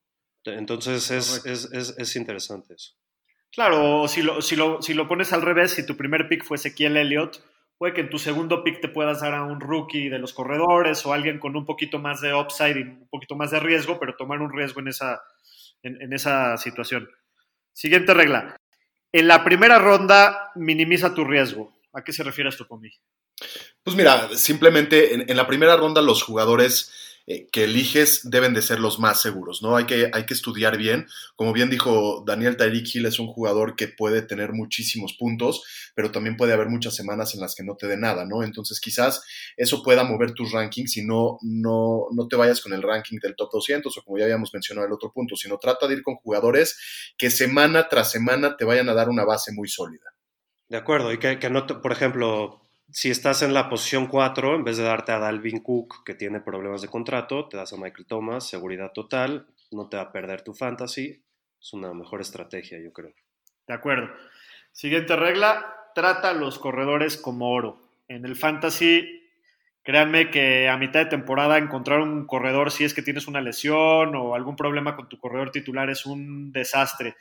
[0.44, 2.96] Entonces es, es, es, interesante eso.
[3.52, 6.58] Claro, si lo, si, lo, si lo pones al revés, si tu primer pick fue
[6.58, 7.44] Ezequiel Elliott,
[7.78, 11.06] puede que en tu segundo pick te puedas dar a un rookie de los corredores
[11.06, 14.15] o alguien con un poquito más de upside y un poquito más de riesgo, pero
[14.15, 15.22] tomar un riesgo en esa,
[15.84, 17.10] en, esa situación.
[17.74, 18.56] Siguiente regla.
[19.12, 21.74] En la primera ronda, minimiza tu riesgo.
[21.94, 22.89] ¿A qué se refiere esto, mí?
[23.84, 28.79] Pues mira, simplemente en, la primera ronda los jugadores eh, que eliges deben de ser
[28.79, 29.75] los más seguros, ¿no?
[29.75, 31.07] Hay que, hay que estudiar bien.
[31.36, 35.63] Como bien dijo Daniel Tyreek Hill, es un jugador que puede tener muchísimos puntos,
[35.95, 38.43] pero también puede haber muchas semanas en las que no te dé nada, ¿no?
[38.43, 39.23] Entonces quizás
[39.57, 43.36] eso pueda mover tus rankings y no, no, no te vayas con el ranking del
[43.36, 46.15] top 200 o como ya habíamos mencionado el otro punto, sino trata de ir con
[46.15, 46.77] jugadores
[47.17, 50.05] que semana tras semana te vayan a dar una base muy sólida.
[50.67, 54.63] De acuerdo, y que, que no, por ejemplo, si estás en la posición 4, en
[54.63, 58.06] vez de darte a Dalvin Cook, que tiene problemas de contrato, te das a Michael
[58.06, 61.23] Thomas, seguridad total, no te va a perder tu fantasy.
[61.60, 63.13] Es una mejor estrategia, yo creo.
[63.67, 64.10] De acuerdo.
[64.73, 67.82] Siguiente regla, trata a los corredores como oro.
[68.10, 69.30] En el fantasy,
[69.84, 74.15] créanme que a mitad de temporada encontrar un corredor, si es que tienes una lesión
[74.15, 77.15] o algún problema con tu corredor titular, es un desastre.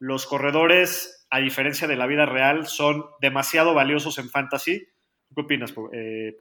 [0.00, 4.88] Los corredores, a diferencia de la vida real, son demasiado valiosos en fantasy
[5.34, 6.36] ¿Qué opinas, eh,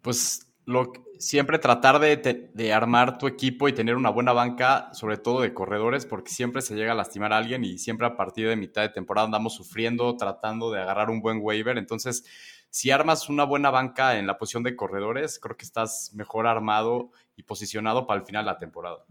[0.00, 5.40] Pues lo, siempre tratar de, armar tu equipo y tener una buena banca, sobre todo
[5.40, 8.56] de corredores, porque siempre se llega a lastimar a alguien y siempre a partir de
[8.56, 11.78] mitad de temporada andamos sufriendo, tratando de agarrar un buen waiver.
[11.78, 12.24] Entonces,
[12.70, 17.10] si armas una buena banca en la posición de corredores, creo que estás mejor armado
[17.34, 19.04] y posicionado para el final de la temporada.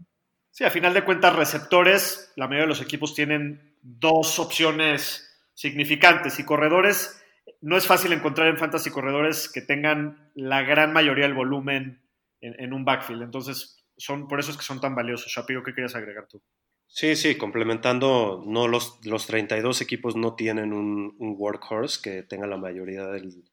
[0.50, 6.38] Sí, a final de cuentas, receptores, la mayoría de los equipos tienen dos opciones significantes
[6.38, 7.17] y corredores
[7.60, 12.02] no es fácil encontrar en fantasy corredores que tengan la gran mayoría del volumen
[12.40, 13.22] en, un backfield.
[13.22, 15.32] Entonces, son, por eso es que son tan valiosos.
[15.32, 16.40] Shapiro, ¿qué querías agregar tú?
[16.86, 22.46] Sí, sí, complementando, no los, los 32 equipos no tienen un, un workhorse que tenga
[22.46, 23.44] la mayoría del-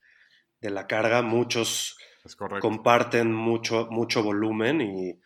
[0.62, 1.22] de la carga.
[1.22, 1.98] Muchos
[2.62, 5.20] comparten mucho, mucho volumen y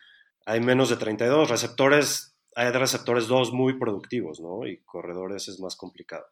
[0.46, 2.36] hay menos de 32 receptores.
[2.56, 4.66] Hay receptores 2 muy productivos, ¿no?
[4.66, 6.26] Y corredores es más complicado.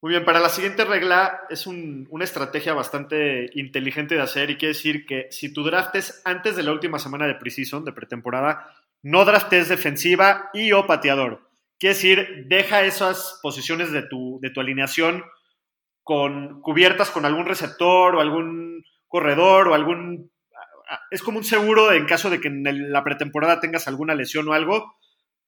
[0.00, 4.56] Muy bien, para la siguiente regla es un- una estrategia bastante inteligente de hacer y
[4.56, 7.92] quiere decir que si tu draft es antes de la última semana de preseason, de
[7.92, 11.50] pretemporada, no draftes defensiva y o pateador.
[11.80, 15.24] Quiere decir, deja esas posiciones de tu, de tu alineación
[16.04, 20.30] con, cubiertas con algún receptor o algún corredor o algún...
[21.10, 24.52] Es como un seguro en caso de que en la pretemporada tengas alguna lesión o
[24.54, 24.96] algo,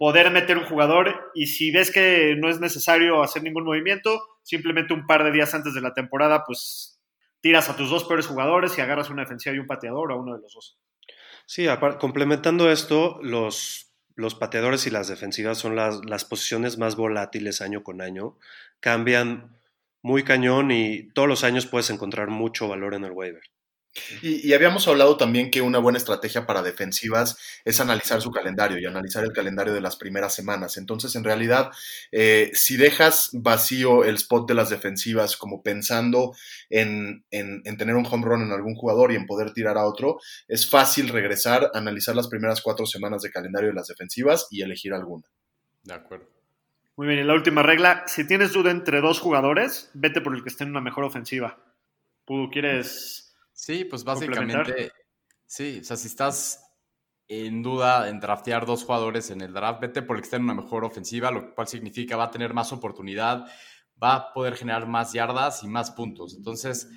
[0.00, 4.94] poder meter un jugador y si ves que no es necesario hacer ningún movimiento, simplemente
[4.94, 6.98] un par de días antes de la temporada, pues
[7.42, 10.34] tiras a tus dos peores jugadores y agarras una defensiva y un pateador a uno
[10.34, 10.78] de los dos.
[11.44, 11.66] Sí,
[11.98, 17.82] complementando esto, los, los pateadores y las defensivas son las, las posiciones más volátiles año
[17.82, 18.38] con año.
[18.80, 19.60] Cambian
[20.00, 23.42] muy cañón y todos los años puedes encontrar mucho valor en el waiver.
[24.22, 28.78] Y, y habíamos hablado también que una buena estrategia para defensivas es analizar su calendario
[28.78, 30.76] y analizar el calendario de las primeras semanas.
[30.76, 31.70] Entonces, en realidad,
[32.12, 36.34] eh, si dejas vacío el spot de las defensivas como pensando
[36.68, 39.84] en, en- en tener un home run en algún jugador y en poder tirar a
[39.86, 44.62] otro, es fácil regresar, analizar las primeras cuatro semanas de calendario de las defensivas y
[44.62, 45.24] elegir alguna.
[45.82, 46.28] De acuerdo.
[46.96, 50.42] Muy bien, y la última regla, si tienes duda entre dos jugadores, vete por el
[50.42, 51.58] que esté en una mejor ofensiva.
[52.26, 53.29] ¿Tú quieres...?
[53.60, 54.90] Sí, pues básicamente,
[55.44, 56.64] sí, o sea, si estás
[57.28, 60.44] en duda en draftear dos jugadores en el draft, vete por el que está en
[60.44, 63.44] una mejor ofensiva, lo cual significa va a tener más oportunidad,
[64.02, 66.34] va a poder generar más yardas y más puntos.
[66.34, 66.88] Entonces,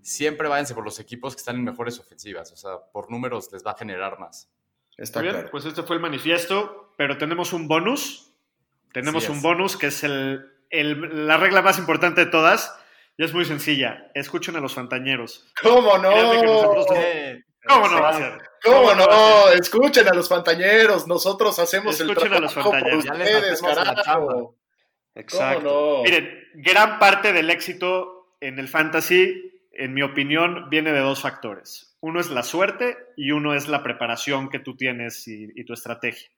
[0.00, 3.64] siempre váyanse por los equipos que están en mejores ofensivas, o sea, por números les
[3.64, 4.50] va a generar más.
[4.96, 5.50] Está Muy bien, claro.
[5.50, 8.32] pues este fue el manifiesto, pero tenemos un bonus.
[8.94, 12.74] Tenemos un bonus que es el, el- la regla más importante de todas
[13.18, 14.10] y es muy sencilla.
[14.14, 15.52] Escuchen a los fantañeros.
[15.60, 16.10] ¿Cómo no?
[16.42, 18.38] Nosotros Eh, ¿Cómo no va a ser?
[18.62, 19.48] ¿Cómo no?
[19.50, 21.08] Escuchen a los fantañeros.
[21.08, 24.56] Nosotros hacemos el Escuchen a los trabajo por ustedes, carajo.
[25.16, 25.68] Exacto.
[25.68, 26.02] ¿Cómo no?
[26.04, 31.96] Miren, gran parte del éxito en el fantasy, en mi opinión, viene de dos factores.
[32.00, 35.72] Uno es la suerte y uno es la preparación que tú tienes y, y tu
[35.72, 36.28] estrategia.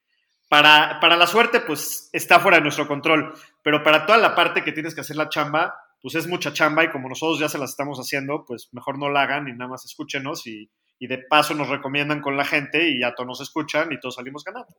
[0.48, 4.64] Para, para la suerte, pues está fuera de nuestro control, pero para toda la parte
[4.64, 7.58] que tienes que hacer la chamba, pues es mucha chamba y como nosotros ya se
[7.58, 11.18] las estamos haciendo, pues mejor no la hagan y nada más escúchenos y, y de
[11.18, 14.74] paso nos recomiendan con la gente y ya todos nos escuchan y todos salimos ganando.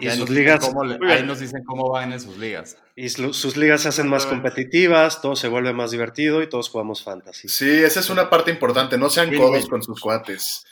[0.00, 2.36] Y ahí sus nos dicen ligas, cómo le- ahí nos dicen cómo van en sus
[2.38, 2.76] ligas.
[2.96, 6.68] y su- sus ligas se hacen más competitivas, todo se vuelve más divertido y todos
[6.70, 7.48] jugamos fantasy.
[7.48, 8.98] Sí, esa es una parte importante.
[8.98, 10.64] No sean codos con sus cuates.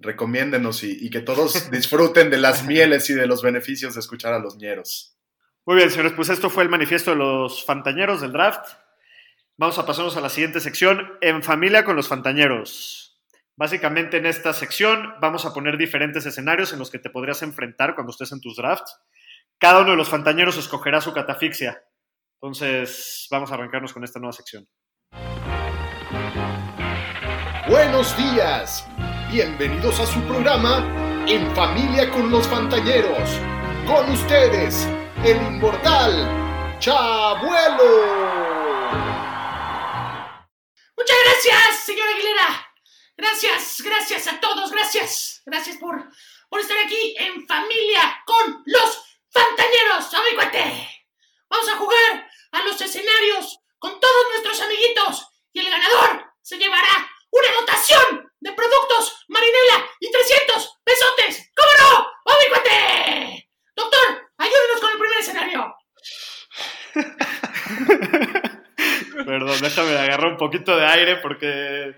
[0.00, 4.32] Recomiéndenos y, y que todos disfruten de las mieles y de los beneficios de escuchar
[4.32, 5.16] a los ñeros.
[5.66, 8.64] Muy bien, señores, pues esto fue el manifiesto de los fantañeros del draft.
[9.62, 13.22] Vamos a pasarnos a la siguiente sección, en familia con los fantañeros.
[13.54, 17.94] Básicamente en esta sección vamos a poner diferentes escenarios en los que te podrías enfrentar
[17.94, 18.98] cuando estés en tus drafts.
[19.58, 21.80] Cada uno de los fantañeros escogerá su catafixia.
[22.40, 24.66] Entonces, vamos a arrancarnos con esta nueva sección.
[27.68, 28.84] Buenos días.
[29.30, 33.38] Bienvenidos a su programa En Familia con los Fantañeros.
[33.86, 34.88] Con ustedes,
[35.24, 36.42] el inmortal
[36.80, 38.31] Chabuelo.
[41.02, 42.72] Muchas gracias, señora Aguilera.
[43.16, 45.42] Gracias, gracias a todos, gracias.
[45.44, 46.00] Gracias por,
[46.48, 51.06] por estar aquí en familia con los Fantañeros, amigo cuate.
[51.48, 57.10] Vamos a jugar a los escenarios con todos nuestros amiguitos y el ganador se llevará
[57.32, 61.50] una dotación de productos Marinela y 300 pesotes.
[61.56, 62.32] ¿Cómo no?
[62.32, 63.50] ¡Amigo cuate!
[63.74, 65.76] Doctor, ayúdenos con el primer escenario.
[69.14, 71.96] Perdón, déjame agarrar un poquito de aire porque,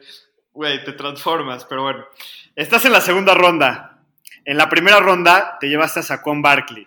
[0.53, 1.65] güey, te transformas.
[1.65, 2.07] Pero bueno,
[2.55, 4.03] estás en la segunda ronda.
[4.45, 6.87] En la primera ronda te llevaste a Saquon Barkley.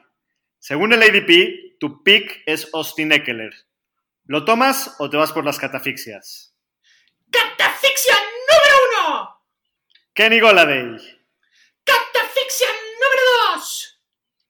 [0.59, 3.53] Según el ADP, tu pick es Austin Eckler.
[4.25, 6.53] ¿Lo tomas o te vas por las catafixias?
[7.31, 9.41] Catafixia número uno.
[10.13, 10.97] Kenny Goladay,
[11.83, 14.01] Catafixia número 2.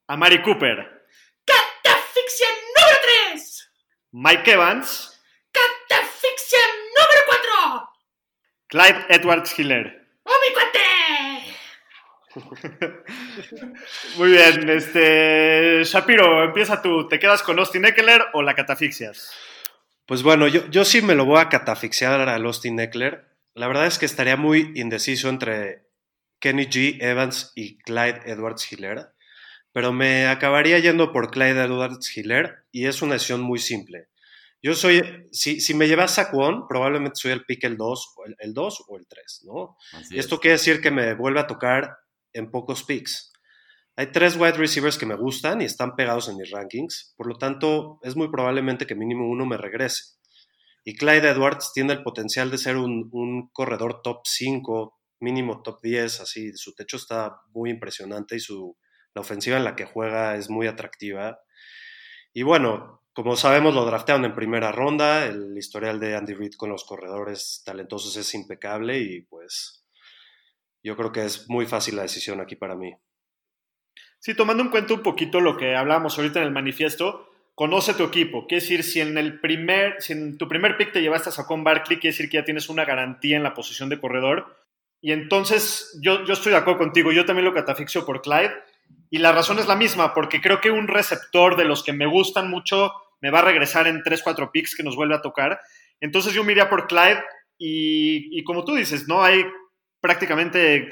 [0.07, 1.05] Amari Cooper,
[1.45, 2.97] Catafixia número
[3.33, 3.71] 3.
[4.13, 6.59] Mike Evans, Catafixia
[6.95, 7.89] número 4.
[8.67, 10.06] Clyde Edwards Hiller.
[10.23, 10.80] ¡Oh, mi cuate!
[14.17, 17.08] Muy bien, este Shapiro, empieza tú.
[17.08, 19.32] ¿Te quedas con Austin Eckler o la catafixias?
[20.06, 23.25] Pues bueno, yo, yo sí me lo voy a catafixiar al Austin Eckler.
[23.53, 25.88] La verdad es que estaría muy indeciso entre
[26.39, 26.97] Kenny G.
[27.01, 29.13] Evans y Clyde Edwards Hiller.
[29.71, 34.08] pero me acabaría yendo por Clyde Edwards Hiller y es una decisión muy simple.
[34.62, 38.26] Yo soy, si, si me llevas a Saquon, probablemente soy el pick el 2, o
[38.26, 39.78] el, el 2 o el 3, ¿no?
[39.93, 40.26] Así Y es.
[40.26, 41.98] esto quiere decir que me vuelve a tocar
[42.34, 43.32] en pocos picks.
[43.96, 47.38] Hay tres wide receivers que me gustan y están pegados en mis rankings, por lo
[47.38, 50.17] tanto es muy probablemente que mínimo uno me regrese.
[50.84, 55.82] Y Clyde Edwards tiene el potencial de ser un, un corredor top 5, mínimo top
[55.82, 58.78] 10, así, su techo está muy impresionante y su,
[59.15, 61.39] la ofensiva en la que juega es muy atractiva.
[62.34, 66.69] Y bueno, como sabemos, lo draftearon en primera ronda, el historial de Andy Reid con
[66.69, 69.84] los corredores talentosos es impecable y pues
[70.84, 72.93] yo creo que es muy fácil la decisión aquí para mí.
[74.19, 78.03] Sí, tomando en cuenta un poquito lo que hablábamos ahorita en el manifiesto, conoce tu
[78.03, 78.45] equipo.
[78.45, 81.63] Quiere decir, si en el primer, si en tu primer pick te llevaste a Saquon
[81.63, 84.63] Barkley, quiere decir que ya tienes una garantía en la posición de corredor.
[85.01, 88.53] Y entonces yo, yo estoy de acuerdo contigo, yo también lo catafixio por Clyde.
[89.10, 92.06] Y la razón es la misma, porque creo que un receptor de los que me
[92.06, 95.60] gustan mucho me va a regresar en 3-4 picks que nos vuelve a tocar.
[95.99, 97.23] Entonces yo me iría por Clyde
[97.58, 99.45] y, y como tú dices, no hay
[100.01, 100.89] prácticamente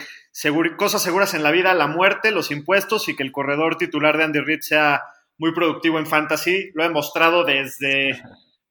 [0.78, 4.24] cosas seguras en la vida, la muerte, los impuestos y que el corredor titular de
[4.24, 5.04] Andy Reid sea
[5.38, 6.72] muy productivo en fantasy.
[6.74, 8.22] Lo he mostrado desde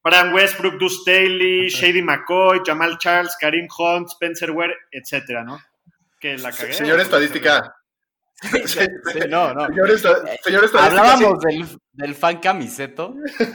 [0.03, 5.59] Brian Westbrook, Deuce Staley, Shady McCoy, Jamal Charles, Karim Hunt, Spencer Ware, etcétera, ¿no?
[6.21, 6.75] Que la cagué.
[6.75, 7.75] Señor estadística.
[8.66, 8.81] Sí,
[9.29, 9.66] no, no.
[9.66, 10.70] Señor, esta- señor.
[10.79, 13.14] Hablábamos del, del fan camiseto.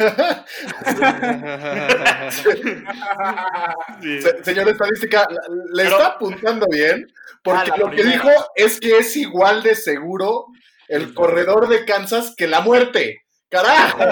[4.01, 4.21] Sí.
[4.21, 5.27] Se- señor estadística,
[5.73, 7.07] le Pero- está apuntando bien,
[7.43, 10.47] porque Ah, lo que dijo es que es igual de seguro
[10.87, 13.23] el corredor de Kansas que la muerte.
[13.49, 14.05] ¡Carajo!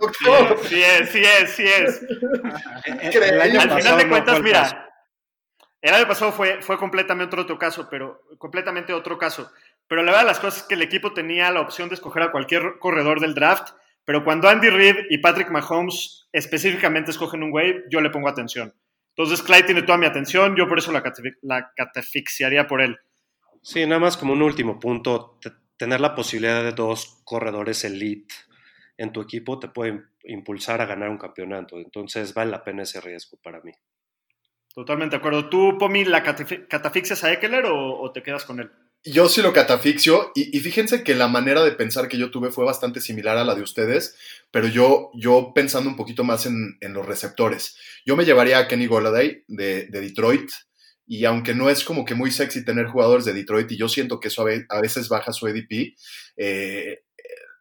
[0.00, 0.58] doctor!
[0.68, 2.00] Sí es, sí es, sí es.
[3.16, 4.88] El año Al pasado final de cuentas, mira,
[5.82, 9.50] el año pasado fue, fue completamente otro caso, pero completamente otro caso.
[9.94, 12.32] Pero la verdad, las cosas es que el equipo tenía la opción de escoger a
[12.32, 17.84] cualquier corredor del draft, pero cuando Andy Reid y Patrick Mahomes específicamente escogen un güey,
[17.92, 18.74] yo le pongo atención.
[19.10, 21.00] Entonces, Clyde tiene toda mi atención, yo por eso la,
[21.42, 22.98] la catafixiaría por él.
[23.62, 28.34] Sí, nada más como un último punto, te- tener la posibilidad de dos corredores elite
[28.98, 31.78] en tu equipo te puede im- impulsar a ganar un campeonato.
[31.78, 33.70] Entonces vale la pena ese riesgo para mí.
[34.74, 35.48] Totalmente de acuerdo.
[35.48, 38.72] ¿Tú, Pomi, la catafi- catafixias a Eckler o, o te quedas con él?
[39.06, 42.50] Yo sí lo catafixio y, y fíjense que la manera de pensar que yo tuve
[42.50, 44.16] fue bastante similar a la de ustedes,
[44.50, 47.76] pero yo, yo pensando un poquito más en, en los receptores.
[48.06, 50.50] Yo me llevaría a Kenny Golladay de, de Detroit
[51.06, 54.20] y aunque no es como que muy sexy tener jugadores de Detroit y yo siento
[54.20, 55.94] que eso a veces baja su ADP,
[56.36, 57.03] eh,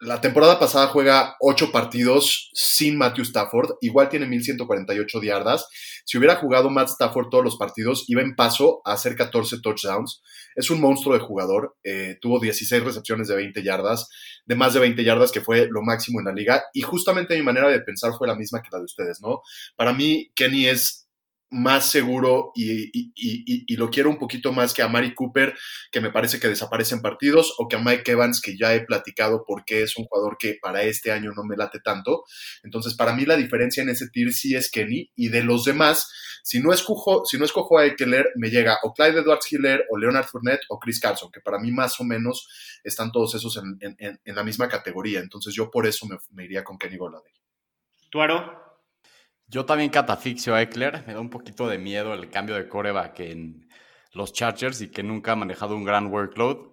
[0.03, 5.67] la temporada pasada juega ocho partidos sin Matthew Stafford, igual tiene 1148 yardas.
[6.05, 10.21] Si hubiera jugado Matt Stafford todos los partidos, iba en paso a hacer 14 touchdowns.
[10.55, 14.09] Es un monstruo de jugador, eh, tuvo 16 recepciones de 20 yardas,
[14.45, 16.63] de más de 20 yardas, que fue lo máximo en la liga.
[16.73, 19.41] Y justamente mi manera de pensar fue la misma que la de ustedes, ¿no?
[19.77, 21.02] Para mí, Kenny es
[21.53, 25.55] más seguro y, lo quiero un poquito más que a Mari Cooper,
[25.91, 28.81] que me parece que desaparece en partidos, o que a Mike Evans, que ya he
[28.81, 32.23] platicado porque es un jugador que para este año no me late tanto.
[32.63, 36.11] Entonces, para mí la diferencia en ese tier sí es Kenny, y de los demás,
[36.43, 39.97] si no escojo, si no escojo a Eckler, me llega o Clyde Edwards Hiller, o
[39.97, 42.47] Leonard Fournette, o Chris Carson, que para mí más o menos
[42.83, 45.19] están todos esos en, la misma categoría.
[45.19, 47.31] Entonces, yo por eso me, iría con Kenny Golladay.
[48.09, 48.62] ¿Tú, Aro?
[49.53, 51.03] Yo también catafixio a Eckler.
[51.05, 53.69] Me da un poquito de miedo el cambio de coreback en
[54.11, 56.71] los Chargers y que nunca ha manejado un gran workload.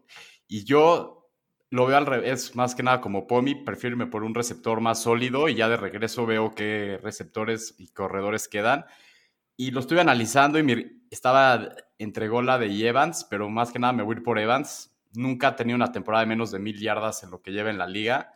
[0.48, 1.30] Y yo
[1.68, 3.54] lo veo al revés, más que nada como Pomi.
[3.54, 7.88] Prefiero irme por un receptor más sólido y ya de regreso veo qué receptores y
[7.88, 8.86] corredores quedan.
[9.58, 14.04] Y lo estuve analizando y estaba entre Gola y Evans, pero más que nada me
[14.04, 14.96] voy por Evans.
[15.12, 17.76] Nunca ha tenido una temporada de menos de mil yardas en lo que lleva en
[17.76, 18.32] la liga.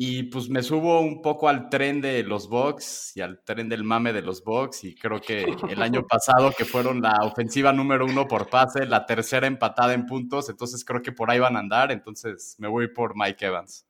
[0.00, 3.82] Y pues me subo un poco al tren de los Bucks y al tren del
[3.82, 4.84] mame de los Bucks.
[4.84, 9.06] Y creo que el año pasado, que fueron la ofensiva número uno por pase, la
[9.06, 11.90] tercera empatada en puntos, entonces creo que por ahí van a andar.
[11.90, 13.88] Entonces me voy por Mike Evans.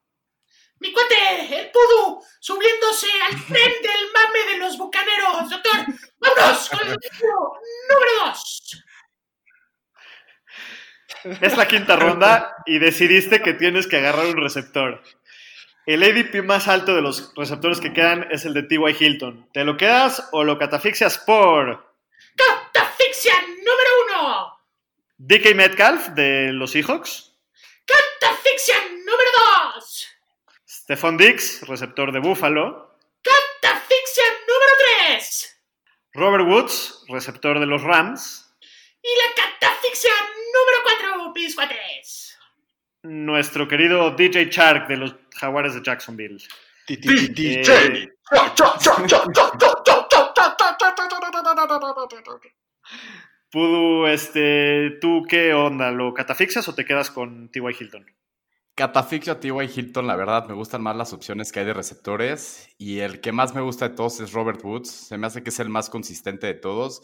[0.79, 5.51] Mi cuate, el Pudu, subiéndose al tren del mame de los bucaneros.
[5.51, 6.97] Doctor, vámonos con el
[7.87, 8.85] número dos.
[11.43, 15.03] Es la quinta ronda y decidiste que tienes que agarrar un receptor.
[15.89, 18.95] El ADP más alto de los receptores que quedan es el de T.Y.
[19.01, 19.49] Hilton.
[19.55, 21.97] ¿Te lo quedas o lo catafixias por
[22.37, 24.59] Catafixia número uno.
[25.17, 27.33] DK Metcalf de los Seahawks?
[27.87, 30.09] Catafixia número dos.
[30.69, 32.99] Stephon Diggs, receptor de Buffalo.
[33.23, 35.59] Catafixia número tres.
[36.13, 38.55] Robert Woods, receptor de los Rams.
[39.03, 40.13] Y la catafixia
[40.53, 42.37] número cuatro, mis cuates.
[43.05, 46.39] nuestro querido DJ Shark de los Jaguares de Jacksonville.
[46.87, 47.63] DJ.
[47.63, 48.09] Eh,
[53.51, 55.91] Pudu, este, ¿tú qué onda?
[55.91, 57.77] ¿Lo catafixas o te quedas con T.Y.
[57.81, 58.07] Hilton?
[58.75, 59.71] Catafixio a T.Y.
[59.75, 62.69] Hilton, la verdad, me gustan más las opciones que hay de receptores.
[62.79, 64.91] Y el que más me gusta de todos es Robert Woods.
[64.91, 67.03] Se me hace que es el más consistente de todos.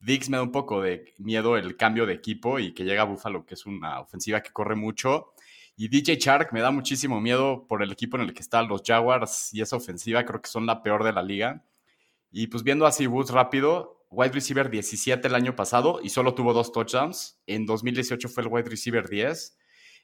[0.00, 3.06] Dix me da un poco de miedo el cambio de equipo y que llega a
[3.06, 5.32] Buffalo, que es una ofensiva que corre mucho.
[5.76, 8.82] Y DJ Shark me da muchísimo miedo por el equipo en el que están los
[8.84, 11.64] Jaguars y esa ofensiva, creo que son la peor de la liga.
[12.30, 16.52] Y pues viendo así Woods rápido, wide receiver 17 el año pasado y solo tuvo
[16.52, 17.40] dos touchdowns.
[17.46, 19.58] En 2018 fue el wide receiver 10.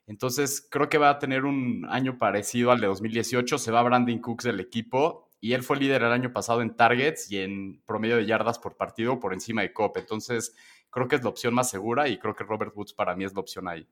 [0.06, 3.59] Entonces creo que va a tener un año parecido al de 2018.
[3.59, 7.30] Se va Brandon Cooks del equipo y él fue líder el año pasado en targets
[7.30, 10.00] y en promedio de yardas por partido por encima de Cope.
[10.00, 10.54] Entonces
[10.90, 13.35] creo que es la opción más segura y creo que Robert Woods para mí es
[13.35, 13.87] la opción ahí.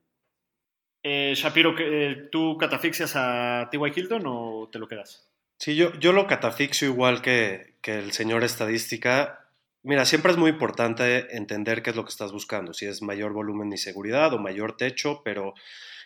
[1.11, 3.99] Eh, Shapiro, ¿qué- ¿tú catafixias a T.Y.
[3.99, 5.27] Hilton o te lo quedas?
[5.57, 9.49] Sí, yo, yo lo catafixio igual que, que el señor estadística.
[9.81, 13.33] Mira, siempre es muy importante entender qué es lo que estás buscando, si es mayor
[13.33, 15.55] volumen y seguridad o mayor techo, pero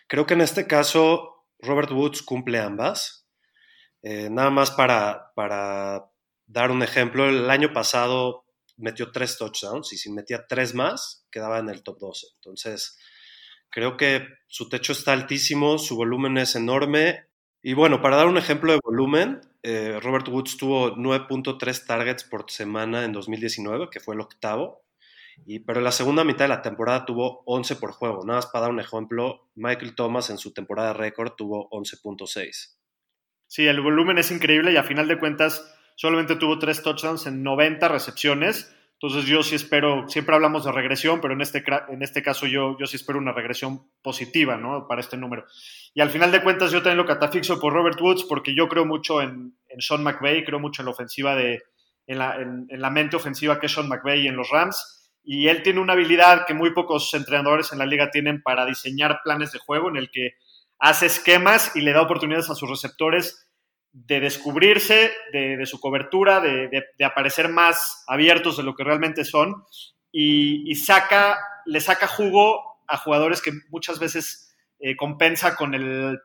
[0.06, 3.28] creo que en este caso Robert Woods cumple ambas.
[4.02, 6.06] Eh, nada más para, para
[6.46, 8.46] dar un ejemplo, el año pasado
[8.78, 12.26] metió tres touchdowns y si metía tres más, quedaba en el top 12.
[12.36, 12.98] Entonces,
[13.74, 17.26] creo que su techo está altísimo, su volumen es enorme.
[17.60, 22.48] Y bueno, para dar un ejemplo de volumen, eh, Robert Woods tuvo 9.3 targets por
[22.48, 24.84] semana en 2019, que fue el octavo.
[25.44, 28.24] Y, pero en la segunda mitad de la temporada tuvo 11 por juego.
[28.24, 32.76] Nada más para dar un ejemplo, Michael Thomas en su temporada récord tuvo 11.6.
[33.48, 37.42] Sí, el volumen es increíble y a final de cuentas solamente tuvo tres touchdowns en
[37.42, 38.72] 90 recepciones.
[39.06, 42.74] Entonces yo sí espero, siempre hablamos de regresión, pero en este, en este caso yo,
[42.78, 44.88] yo sí espero una regresión positiva, ¿no?
[44.88, 45.44] Para este número.
[45.92, 48.86] Y al final de cuentas yo también lo catafixo por Robert Woods porque yo creo
[48.86, 51.62] mucho en, en Sean McVay, creo mucho en la ofensiva de,
[52.06, 55.10] en la, en- en la mente ofensiva que es Sean McVay en los Rams.
[55.22, 59.20] Y él tiene una habilidad que muy pocos entrenadores en la liga tienen para diseñar
[59.22, 60.36] planes de juego en el que
[60.78, 63.50] hace esquemas y le da oportunidades a sus receptores
[63.94, 69.64] de descubrirse, de, su cobertura, de, aparecer más abiertos de lo que realmente son
[70.10, 76.18] y, y saca, le saca jugo a jugadores que muchas veces eh, compensa con el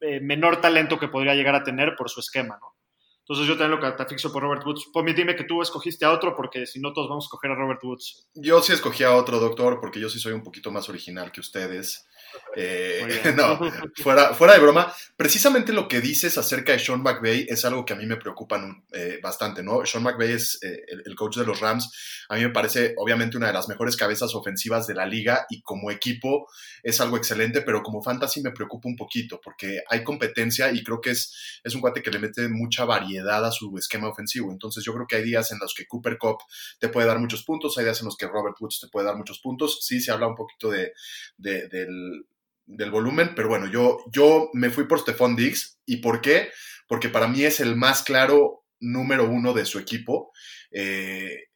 [0.00, 2.76] eh, menor talento que podría llegar a tener por su esquema, ¿no?
[3.20, 4.86] Entonces yo también lo catafixo por Robert Woods.
[4.90, 7.54] Pomi, dime que tú escogiste a otro porque si no todos vamos a escoger a
[7.54, 8.26] Robert Woods.
[8.34, 11.40] Yo sí escogí a otro doctor porque yo sí soy un poquito más original que
[11.40, 12.08] ustedes.
[12.56, 13.58] Eh, no,
[13.94, 17.92] fuera, fuera de broma, precisamente lo que dices acerca de Sean McVay es algo que
[17.92, 18.60] a mí me preocupa
[18.92, 19.84] eh, bastante, ¿no?
[19.84, 22.26] Sean McVay es eh, el, el coach de los Rams.
[22.28, 25.62] A mí me parece, obviamente, una de las mejores cabezas ofensivas de la liga y
[25.62, 26.48] como equipo
[26.82, 31.00] es algo excelente, pero como fantasy me preocupa un poquito porque hay competencia y creo
[31.00, 34.50] que es, es un cuate que le mete mucha variedad a su esquema ofensivo.
[34.50, 36.38] Entonces, yo creo que hay días en los que Cooper Cup
[36.78, 39.16] te puede dar muchos puntos, hay días en los que Robert Woods te puede dar
[39.16, 39.78] muchos puntos.
[39.82, 40.92] Sí, se habla un poquito de,
[41.36, 42.26] de, del,
[42.68, 45.78] del, volumen, pero bueno, yo, yo me fui por Stephon Diggs.
[45.86, 46.50] ¿Y por qué?
[46.86, 50.32] Porque para mí es el más claro número uno de su equipo.
[50.70, 51.48] Eh,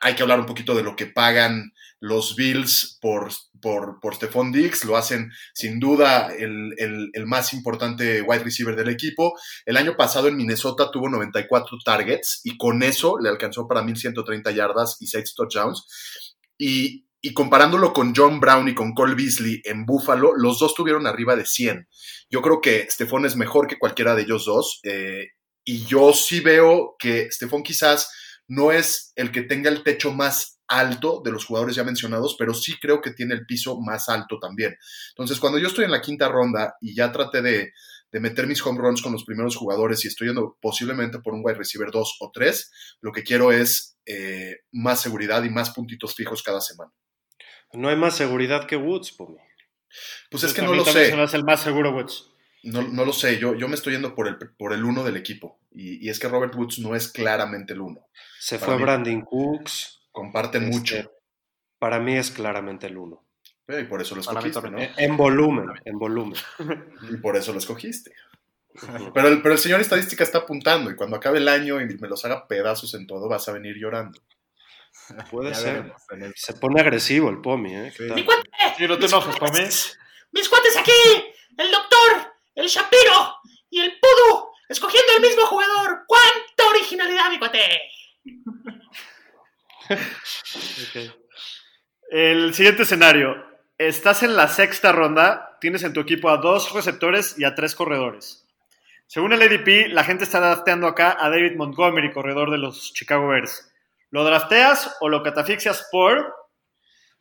[0.00, 3.30] hay que hablar un poquito de lo que pagan los Bills por,
[3.60, 4.84] por, por Stephon Diggs.
[4.84, 9.38] Lo hacen sin duda el, el, el, más importante wide receiver del equipo.
[9.66, 14.50] El año pasado en Minnesota tuvo 94 targets y con eso le alcanzó para 1130
[14.52, 16.36] yardas y 6 touchdowns.
[16.56, 21.06] Y, y comparándolo con John Brown y con Cole Beasley en Buffalo, los dos tuvieron
[21.06, 21.88] arriba de 100.
[22.30, 24.80] Yo creo que Stephon es mejor que cualquiera de ellos dos.
[24.84, 25.28] Eh,
[25.64, 28.10] y yo sí veo que Stephon quizás
[28.48, 32.54] no es el que tenga el techo más alto de los jugadores ya mencionados, pero
[32.54, 34.76] sí creo que tiene el piso más alto también.
[35.10, 37.72] Entonces, cuando yo estoy en la quinta ronda y ya traté de,
[38.12, 41.42] de meter mis home runs con los primeros jugadores y estoy yendo posiblemente por un
[41.44, 42.70] wide receiver 2 o 3,
[43.02, 46.92] lo que quiero es eh, más seguridad y más puntitos fijos cada semana.
[47.72, 49.38] No hay más seguridad que Woods, Pomi.
[50.30, 51.12] Pues es que no lo sé.
[51.22, 52.30] Es el más seguro Woods.
[52.62, 55.16] No, no, lo sé, yo, yo me estoy yendo por el, por el uno del
[55.16, 55.58] equipo.
[55.70, 58.06] Y, y, es que Robert Woods no es claramente el uno.
[58.38, 60.02] Se para fue mí, Brandon Cooks.
[60.12, 61.12] Comparten este, mucho.
[61.78, 63.24] Para mí es claramente el uno.
[63.66, 64.78] Y por eso lo escogiste, ¿no?
[64.96, 66.38] En volumen, en volumen.
[67.10, 68.12] Y por eso lo escogiste.
[69.14, 72.08] Pero el, pero el señor estadística está apuntando y cuando acabe el año y me
[72.08, 74.20] los haga pedazos en todo, vas a venir llorando.
[75.30, 75.92] Puede ser.
[76.34, 77.92] Se pone agresivo el Pomi, ¿eh?
[77.96, 78.04] Sí.
[78.14, 79.60] Mi cuate, sí, no te enojes, Pomi.
[80.32, 80.92] Mis cuates aquí,
[81.58, 83.36] el doctor, el Shapiro
[83.70, 86.04] y el Pudu, escogiendo el mismo jugador.
[86.06, 87.60] ¡Cuánta originalidad, mi cuate!
[90.88, 91.12] okay.
[92.10, 93.36] El siguiente escenario.
[93.78, 97.74] estás en la sexta ronda, tienes en tu equipo a dos receptores y a tres
[97.74, 98.46] corredores.
[99.06, 103.28] Según el ADP, la gente está drafteando acá a David Montgomery, corredor de los Chicago
[103.28, 103.69] Bears.
[104.10, 106.34] ¿Lo drafteas o lo catafixias por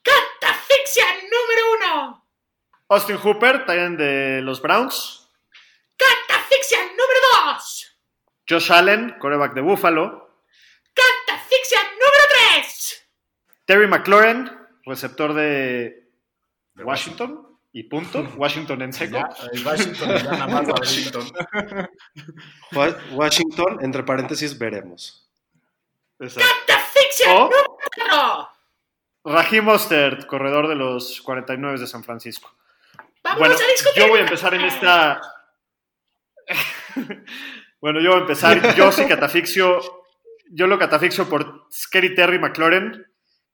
[0.02, 2.28] ¡Catafixia número uno!
[2.90, 5.30] Austin Hooper, Titan de los Browns?
[5.98, 7.98] ¡Catafixia número dos!
[8.50, 10.42] Josh Allen, coreback de Buffalo?
[10.94, 13.08] ¡Catafixia número tres!
[13.66, 14.50] Terry McLaurin,
[14.86, 16.10] receptor de
[16.78, 17.46] Washington.
[17.72, 18.24] Y punto.
[18.36, 19.18] Washington en seco.
[19.18, 19.30] Ya,
[19.64, 21.32] Washington ya nada más Washington.
[22.72, 25.30] Wa- Washington, entre paréntesis, veremos.
[26.18, 26.69] Exacto.
[27.26, 28.50] ¡Catafixia O número cuatro!
[29.26, 32.56] Raheem Mostert, corredor de los 49 de San Francisco.
[33.24, 34.04] Vamos Bueno, a discutir.
[34.04, 35.22] yo voy a empezar en esta.
[37.82, 38.76] bueno, yo voy a empezar.
[38.76, 39.80] Yo sí catafixio.
[40.52, 43.06] Yo lo catafixio por Scary Terry McLaurin,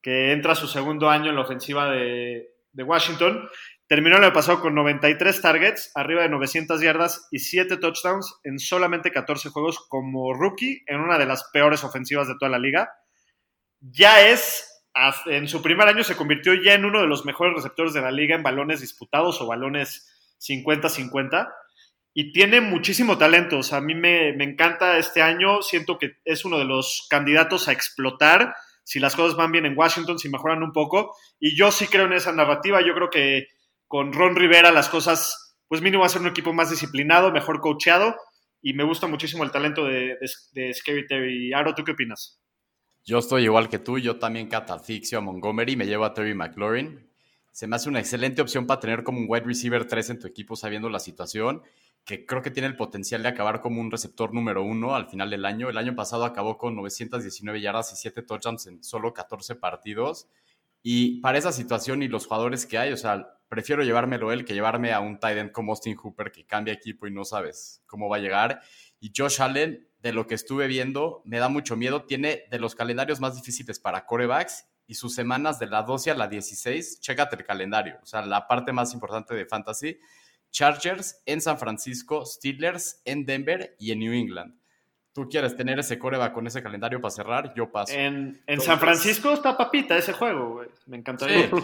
[0.01, 3.49] que entra a su segundo año en la ofensiva de, de Washington.
[3.87, 8.57] Terminó el año pasado con 93 targets, arriba de 900 yardas y 7 touchdowns en
[8.59, 12.89] solamente 14 juegos como rookie en una de las peores ofensivas de toda la liga.
[13.79, 14.83] Ya es,
[15.25, 18.11] en su primer año se convirtió ya en uno de los mejores receptores de la
[18.11, 21.49] liga en balones disputados o balones 50-50
[22.13, 23.59] y tiene muchísimo talento.
[23.59, 27.07] O sea, a mí me, me encanta este año, siento que es uno de los
[27.09, 28.55] candidatos a explotar
[28.85, 31.15] si las cosas van bien en Washington, si mejoran un poco.
[31.39, 32.81] Y yo sí creo en esa narrativa.
[32.81, 33.47] Yo creo que
[33.87, 37.59] con Ron Rivera las cosas, pues mínimo va a ser un equipo más disciplinado, mejor
[37.59, 38.15] coacheado.
[38.61, 41.51] Y me gusta muchísimo el talento de, de, de Scary Terry.
[41.53, 42.39] Aro, ¿tú qué opinas?
[43.07, 47.07] Yo estoy igual que tú, yo también catafixio a Montgomery, me llevo a Terry McLaurin.
[47.51, 50.27] Se me hace una excelente opción para tener como un wide receiver 3 en tu
[50.27, 51.61] equipo sabiendo la situación,
[52.03, 55.29] que creo que tiene el potencial de acabar como un receptor número uno al final
[55.29, 55.69] del año.
[55.69, 60.27] El año pasado acabó con 919 yardas y 7 touchdowns en solo 14 partidos.
[60.81, 64.55] Y para esa situación y los jugadores que hay, o sea, prefiero llevármelo él que
[64.55, 68.09] llevarme a un tight end como Austin Hooper que cambia equipo y no sabes cómo
[68.09, 68.61] va a llegar.
[68.99, 72.03] Y Josh Allen, de lo que estuve viendo, me da mucho miedo.
[72.03, 76.13] Tiene de los calendarios más difíciles para corebacks y sus semanas de la 12 a
[76.13, 79.97] la 16, chécate el calendario, o sea, la parte más importante de fantasy.
[80.51, 84.53] Chargers en San Francisco, Steelers en Denver y en New England.
[85.15, 87.53] ¿Tú quieres tener ese coreback con ese calendario para cerrar?
[87.55, 87.93] Yo paso.
[87.93, 90.67] En, en San Francisco está papita ese juego, güey.
[90.87, 91.49] Me encantaría.
[91.49, 91.55] Sí.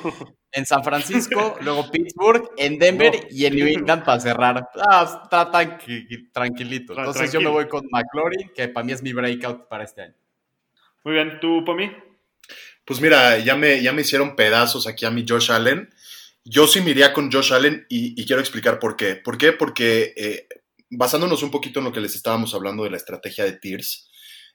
[0.54, 3.28] En San Francisco, luego Pittsburgh, en Denver No.
[3.30, 4.70] y en New England para cerrar.
[4.90, 6.94] Ah, está tranqui- tranquilito.
[6.94, 10.04] Tra- Entonces yo me voy con McLaurin, que para mí es mi breakout para este
[10.04, 10.16] año.
[11.04, 11.92] Muy bien, ¿tú, Pomi?
[12.86, 15.90] Pues mira, ya me, ya me hicieron pedazos aquí a mi Josh Allen.
[16.46, 19.16] Yo sí me iría con Josh Allen y, y quiero explicar por qué.
[19.18, 19.52] ¿Por qué?
[19.52, 20.48] Porque eh,
[20.92, 24.10] basándonos un poquito en lo que les estábamos hablando de la estrategia de Tiers,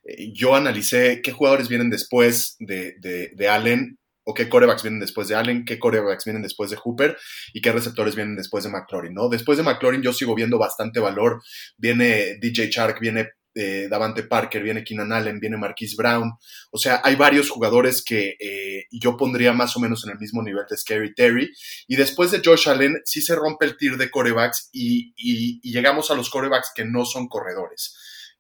[0.05, 5.28] eh, yo analicé qué jugadores vienen después de, de, Allen o qué corebacks vienen después
[5.28, 7.16] de Allen, qué corebacks vienen después de Hooper
[7.53, 9.28] y qué receptores vienen después de McLaurin, ¿no?
[9.28, 11.43] Después de McLaurin yo sigo viendo bastante valor.
[11.76, 16.33] Viene DJ Chark, viene eh, Davante Parker, viene Keenan Allen, viene Marquise Brown.
[16.71, 20.43] O sea, hay varios jugadores que eh, yo pondría más o menos en el mismo
[20.43, 21.51] nivel de Scary Terry.
[21.89, 26.11] Y después de Josh Allen, sí se rompe el tier de corebacks y, y- llegamos
[26.11, 27.97] a los corebacks que no son corredores.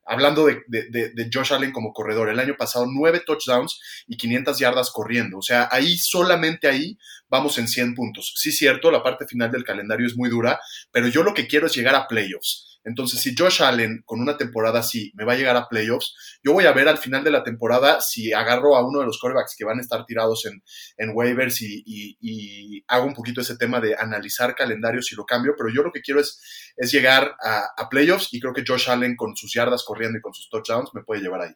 [0.08, 5.38] Hablando de Josh Allen como corredor, el año pasado nueve touchdowns y 500 yardas corriendo.
[5.38, 6.96] O sea, ahí solamente ahí
[7.28, 8.32] vamos en 100 puntos.
[8.36, 10.60] Sí, cierto, la parte final del calendario es muy dura,
[10.92, 12.75] pero yo lo que quiero es llegar a playoffs.
[12.88, 16.52] Entonces, si Josh Allen con una temporada así me va a llegar a playoffs, yo
[16.52, 19.56] voy a ver al final de la temporada si agarro a uno de los corebacks
[19.58, 20.62] que van a estar tirados en,
[20.96, 25.24] en waivers y, y- y hago un poquito ese tema de analizar calendarios y lo
[25.26, 26.40] cambio, pero yo lo que quiero es,
[26.76, 30.22] es llegar a, a playoffs y creo que Josh Allen con sus yardas corriendo y
[30.22, 31.52] con sus touchdowns me puede llevar ahí.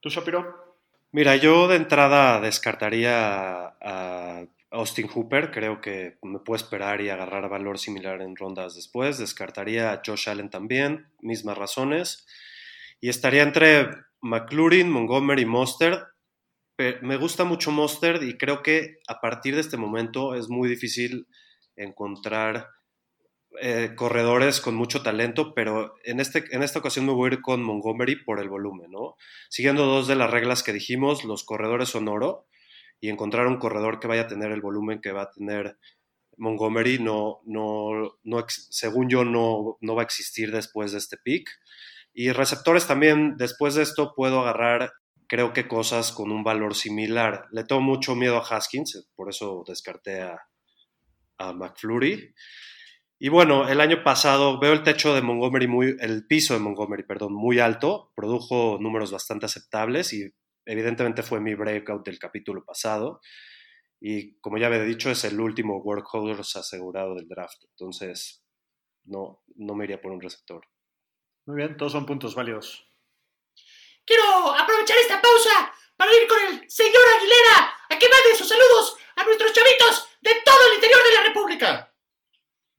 [0.00, 0.78] ¿Tú, Shapiro?
[1.10, 5.50] Mira, yo de entrada descartaría a Austin Hooper.
[5.50, 9.18] Creo que me puedo esperar y agarrar valor similar en rondas después.
[9.18, 12.26] Descartaría a Josh Allen también, mismas razones.
[13.00, 13.88] Y estaría entre
[14.20, 15.46] McLaurin, Montgomery y
[17.02, 21.26] Me gusta mucho Mostert y creo que a partir de este momento es muy difícil
[21.76, 22.68] encontrar
[23.60, 27.40] eh, corredores con mucho talento, pero en, este, en esta ocasión me voy a ir
[27.40, 29.16] con Montgomery por el volumen, ¿no?
[29.48, 32.46] Siguiendo dos de las reglas que dijimos, los corredores son oro
[33.00, 35.78] y encontrar un corredor que vaya a tener el volumen que va a tener
[36.38, 41.50] Montgomery no, no, no según yo no, no va a existir después de este pick.
[42.14, 44.92] Y receptores también, después de esto puedo agarrar,
[45.26, 47.46] creo que cosas con un valor similar.
[47.52, 50.38] Le tengo mucho miedo a Haskins, por eso descarté a,
[51.38, 52.34] a McFlurry.
[53.20, 57.02] Y bueno, el año pasado veo el techo de Montgomery muy, el piso de Montgomery,
[57.02, 60.32] perdón, muy alto, produjo números bastante aceptables y
[60.68, 63.20] evidentemente fue mi breakout del capítulo pasado.
[64.00, 67.64] Y como ya había dicho, es el último workhorse asegurado del draft.
[67.70, 68.44] Entonces,
[69.04, 70.60] no, no me iría por un receptor.
[71.46, 72.86] Muy bien, todos son puntos válidos.
[74.04, 78.96] Quiero aprovechar esta pausa para ir con el señor Aguilera a que mande sus saludos
[79.16, 81.94] a nuestros chavitos de todo el interior de la República.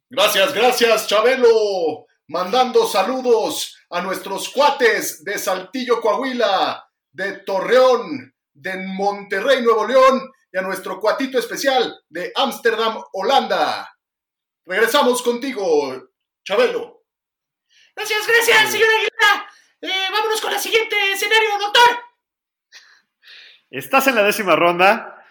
[0.10, 2.06] Gracias, gracias, Chabelo.
[2.28, 10.58] Mandando saludos a nuestros cuates de Saltillo, Coahuila, de Torreón, de Monterrey, Nuevo León, y
[10.58, 13.96] a nuestro cuatito especial de Ámsterdam, Holanda.
[14.66, 16.10] Regresamos contigo,
[16.44, 17.04] Chabelo.
[17.96, 19.50] Gracias, gracias, señor Aguilera.
[19.82, 22.00] Eh, vámonos con el siguiente escenario, doctor.
[23.70, 25.24] Estás en la décima ronda.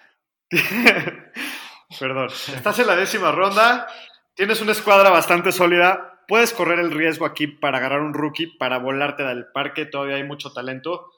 [1.99, 2.29] Perdón.
[2.55, 3.89] Estás en la décima ronda.
[4.35, 6.23] Tienes una escuadra bastante sólida.
[6.29, 9.87] Puedes correr el riesgo aquí para agarrar un rookie, para volarte del parque.
[9.87, 11.11] Todavía hay mucho talento.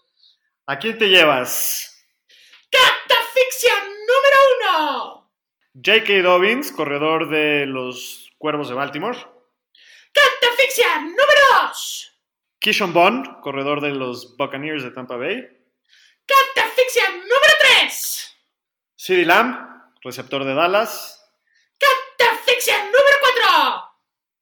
[0.66, 2.06] ¿A quién te llevas?
[2.70, 5.32] Catafixia número uno.
[5.74, 6.22] J.K.
[6.22, 9.18] Dobbins, corredor de los Cuervos de Baltimore.
[10.12, 12.22] Catafixia número dos.
[12.58, 15.40] Kishon Bond, corredor de los Buccaneers de Tampa Bay.
[16.26, 18.36] Catafixia número tres.
[18.96, 19.56] CeeDee Lamb,
[20.02, 21.20] receptor de Dallas.
[21.78, 23.84] Catafixia número cuatro.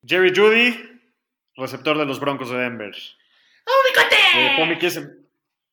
[0.05, 1.01] Jerry Judy,
[1.57, 2.95] receptor de los Broncos de Denver.
[3.65, 4.75] ¡Oh, mi!
[4.81, 5.18] Eh,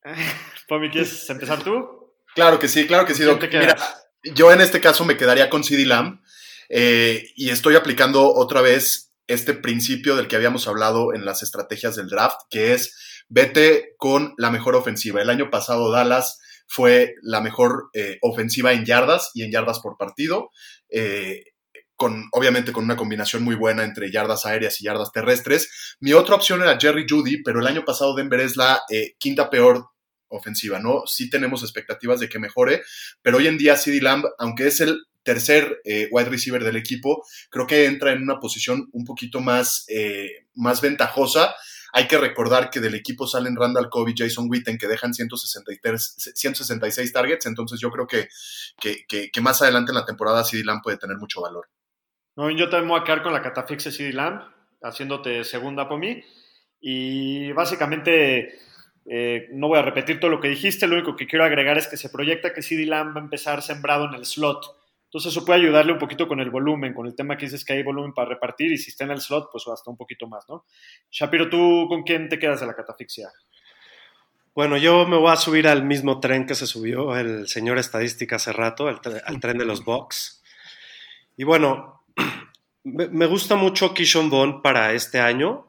[0.05, 2.13] Pomi, ¿quieres, em- Pomi, ¿quieres empezar tú?
[2.35, 3.23] Claro que sí, claro que sí.
[3.23, 3.75] Mira,
[4.23, 6.21] yo en este caso me quedaría con CD Lamb
[6.69, 11.95] eh, y estoy aplicando otra vez este principio del que habíamos hablado en las estrategias
[11.95, 15.21] del draft, que es vete con la mejor ofensiva.
[15.21, 19.97] El año pasado Dallas fue la mejor eh, ofensiva en yardas y en yardas por
[19.97, 20.51] partido.
[20.89, 21.43] eh,
[21.97, 25.95] con, obviamente con una combinación muy buena entre yardas aéreas y yardas terrestres.
[26.01, 29.49] Mi otra opción era Jerry Judy, pero el año pasado Denver es la eh, quinta
[29.49, 29.91] peor
[30.37, 31.03] ofensiva, ¿no?
[31.05, 32.81] Sí tenemos expectativas de que mejore,
[33.21, 37.25] pero hoy en día CD Lamb, aunque es el tercer eh, wide receiver del equipo,
[37.49, 41.55] creo que entra en una posición un poquito más, eh, más ventajosa.
[41.93, 47.13] Hay que recordar que del equipo salen Randall y Jason Witten, que dejan 163, 166
[47.13, 48.27] targets, entonces yo creo que,
[48.77, 51.69] que, más adelante en la temporada CD Lamb puede tener mucho valor.
[52.35, 54.41] No, yo también voy a quedar con la catafixia CD Lamb,
[54.83, 56.21] haciéndote segunda por mí.
[56.81, 58.59] Y básicamente,
[59.05, 61.87] eh, no voy a repetir todo lo que dijiste, lo único que quiero agregar es
[61.87, 64.63] que se proyecta que CD Lamb va a empezar sembrado en el slot.
[65.05, 67.73] Entonces eso puede ayudarle un poquito con el volumen, con el tema que dices que
[67.73, 70.43] hay volumen para repartir y si está en el slot, pues hasta un poquito más,
[70.49, 70.65] ¿no?
[71.09, 73.29] Shapiro, ¿tú con quién te quedas de la catafixia?
[74.53, 78.37] Bueno, yo me voy a subir al mismo tren que se subió el señor estadística
[78.37, 80.43] hace rato, al, tre- al tren de los Bucks.
[81.37, 82.05] Y bueno,
[82.83, 85.67] me gusta mucho Kishon Bond para este año.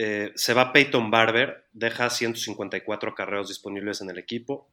[0.00, 4.70] Eh, se va Peyton Barber, deja 154 carreos disponibles en el equipo.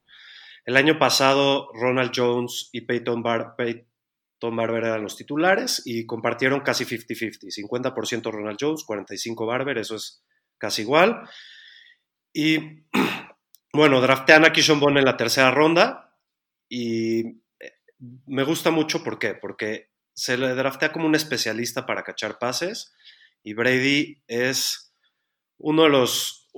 [0.65, 6.61] El año pasado, Ronald Jones y Peyton, Bar- Peyton Barber eran los titulares y compartieron
[6.61, 7.49] casi 50-50.
[7.49, 10.23] 50% Ronald Jones, 45% Barber, eso es
[10.59, 11.27] casi igual.
[12.33, 12.83] Y
[13.73, 16.17] bueno, draftean a Kishon Bond en la tercera ronda
[16.69, 17.73] y eh,
[18.27, 19.33] me gusta mucho, ¿por qué?
[19.35, 22.93] Porque se le draftea como un especialista para cachar pases
[23.43, 24.84] y Brady es
[25.57, 26.49] uno de los,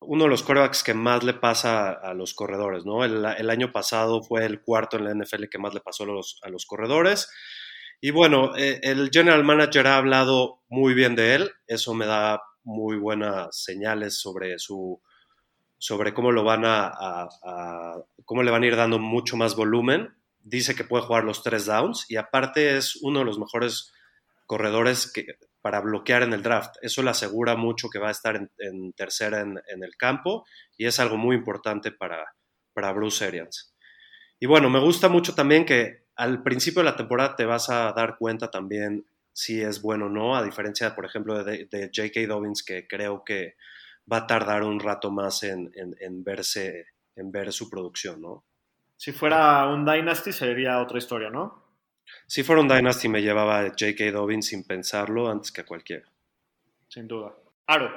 [0.00, 3.04] uno de los quarterbacks que más le pasa a, los corredores, ¿no?
[3.04, 6.38] El, año pasado fue el cuarto en la NFL que más le pasó a los,
[6.42, 7.30] a los corredores.
[8.00, 12.42] Y bueno, eh, el general manager ha hablado muy bien de él, eso me da
[12.62, 15.00] muy buenas señales sobre su
[15.78, 20.14] sobre cómo lo van a, a, cómo le van a ir dando mucho más volumen.
[20.40, 23.92] Dice que puede jugar los tres downs y aparte es uno de los mejores
[24.46, 25.26] corredores que,
[25.64, 26.76] para bloquear en el draft.
[26.82, 30.44] Eso le asegura mucho que va a estar en, tercera en, el campo
[30.76, 32.34] y es algo muy importante para,
[32.74, 33.74] para Bruce Arians.
[34.38, 37.94] Y bueno, me gusta mucho también que al principio de la temporada te vas a
[37.94, 42.26] dar cuenta también si es bueno o no, a diferencia, por ejemplo, de, de J.K.
[42.26, 43.54] Dobbins, que creo que
[44.12, 48.44] va a tardar un rato más en, en, en, verse, en ver su producción, ¿no?
[48.98, 51.63] Si fuera un Dynasty sería otra historia, ¿no?
[52.26, 54.10] Si fuera un Dynasty me llevaba a J.K.
[54.12, 56.08] Dobbins sin pensarlo antes que a cualquiera.
[56.88, 57.34] Sin duda.
[57.66, 57.90] Aro.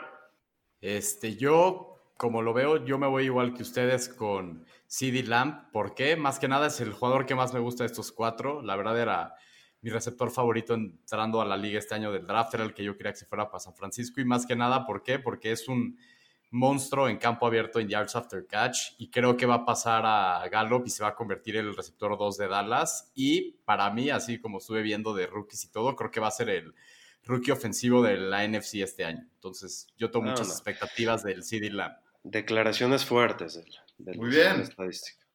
[0.82, 5.72] Este, yo, como lo veo, yo me voy igual que ustedes con CD Lamb.
[5.72, 6.15] ¿Por qué?
[6.15, 8.61] Más que nada es el jugador que más me gusta de estos cuatro.
[8.61, 9.36] La verdad era
[9.82, 12.97] mi receptor favorito entrando a la liga este año del draft, era el que yo
[12.97, 15.20] quería que se fuera para San Francisco y más que nada, ¿por qué?
[15.20, 15.97] Porque es un
[16.50, 20.48] monstruo en campo abierto en yards after catch y creo que va a pasar a
[20.50, 24.10] Gallup y se va a convertir en el receptor 2 de Dallas y para mí,
[24.10, 26.74] así como estuve viendo de rookies y todo, creo que va a ser el
[27.24, 29.28] rookie ofensivo de la NFC este año.
[29.36, 31.95] Entonces, yo tengo muchas no, expectativas del CD Lamb.
[32.24, 34.62] Declaraciones fuertes del, del Muy bien.
[34.62, 35.28] estadística.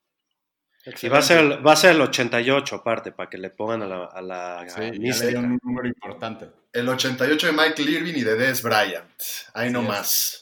[1.01, 3.87] Y va a, ser, va a ser el 88 aparte, para que le pongan a
[3.87, 4.91] la, a la Sí,
[5.29, 6.51] dio un número importante.
[6.73, 9.23] El 88 de Michael Irving y de Des Bryant.
[9.55, 10.42] Ahí nomás.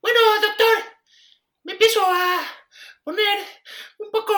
[0.00, 0.76] Bueno, doctor,
[1.64, 2.40] me empiezo a
[3.02, 3.44] poner
[3.98, 4.34] un poco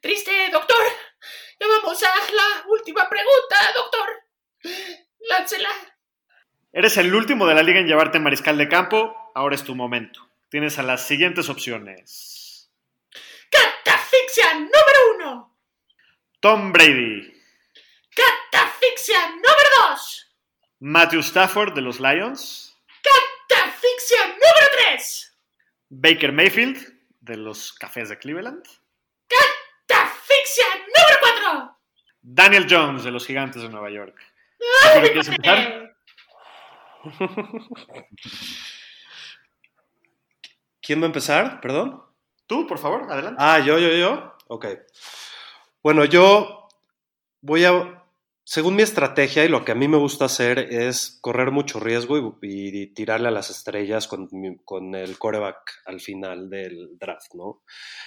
[0.00, 0.84] triste, doctor.
[1.60, 4.08] Ya vamos a la última pregunta, doctor.
[5.20, 5.70] Láncela.
[6.72, 9.32] Eres el último de la liga en llevarte mariscal de campo.
[9.34, 10.28] Ahora es tu momento.
[10.48, 12.70] Tienes a las siguientes opciones:
[13.50, 15.58] Catafixia número uno.
[16.40, 17.32] Tom Brady,
[18.14, 20.36] Catafixia número dos.
[20.78, 22.76] Matthew Stafford de los Lions,
[23.86, 25.38] Catafixia número tres.
[25.88, 26.78] Baker Mayfield
[27.20, 28.64] de los Cafés de Cleveland,
[29.28, 31.78] Catafixia número cuatro.
[32.20, 34.18] Daniel Jones de los Gigantes de Nueva York.
[34.84, 35.96] ¿A qué quieres empezar?
[40.82, 41.60] ¿Quién va a empezar?
[41.60, 42.02] Perdón.
[42.46, 43.40] Tú, por favor, adelante.
[43.42, 44.36] Ah, yo, yo, yo.
[44.48, 44.66] Ok.
[45.82, 46.68] Bueno, yo
[47.40, 48.04] voy a,
[48.48, 52.38] según mi estrategia y lo que a mí me gusta hacer es correr mucho riesgo
[52.40, 57.64] y, tirarle a las estrellas con, el coreback al final del draft, ¿no?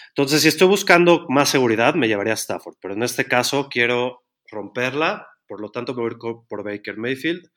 [0.07, 4.23] Entonces, si estoy buscando más seguridad, me llevaría a Stafford, pero en este caso quiero
[4.49, 7.51] romperla, por lo tanto me voy a ir por Baker Mayfield.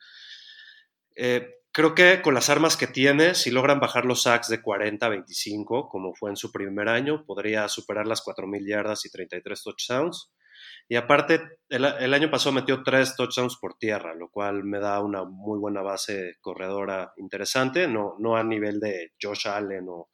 [1.15, 5.05] Eh, creo que con las armas que tiene, si logran bajar los sacks de 40
[5.05, 9.63] a 25, como fue en su primer año, podría superar las 4.000 yardas y 33
[9.63, 10.33] touchdowns.
[10.87, 15.23] Y aparte, el, año pasado metió 3 touchdowns por tierra, lo cual me da una
[15.23, 20.09] muy buena base corredora interesante, no, no a nivel de Josh Allen o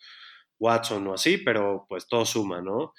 [0.60, 2.94] Watson o así, pero pues todo suma, ¿no?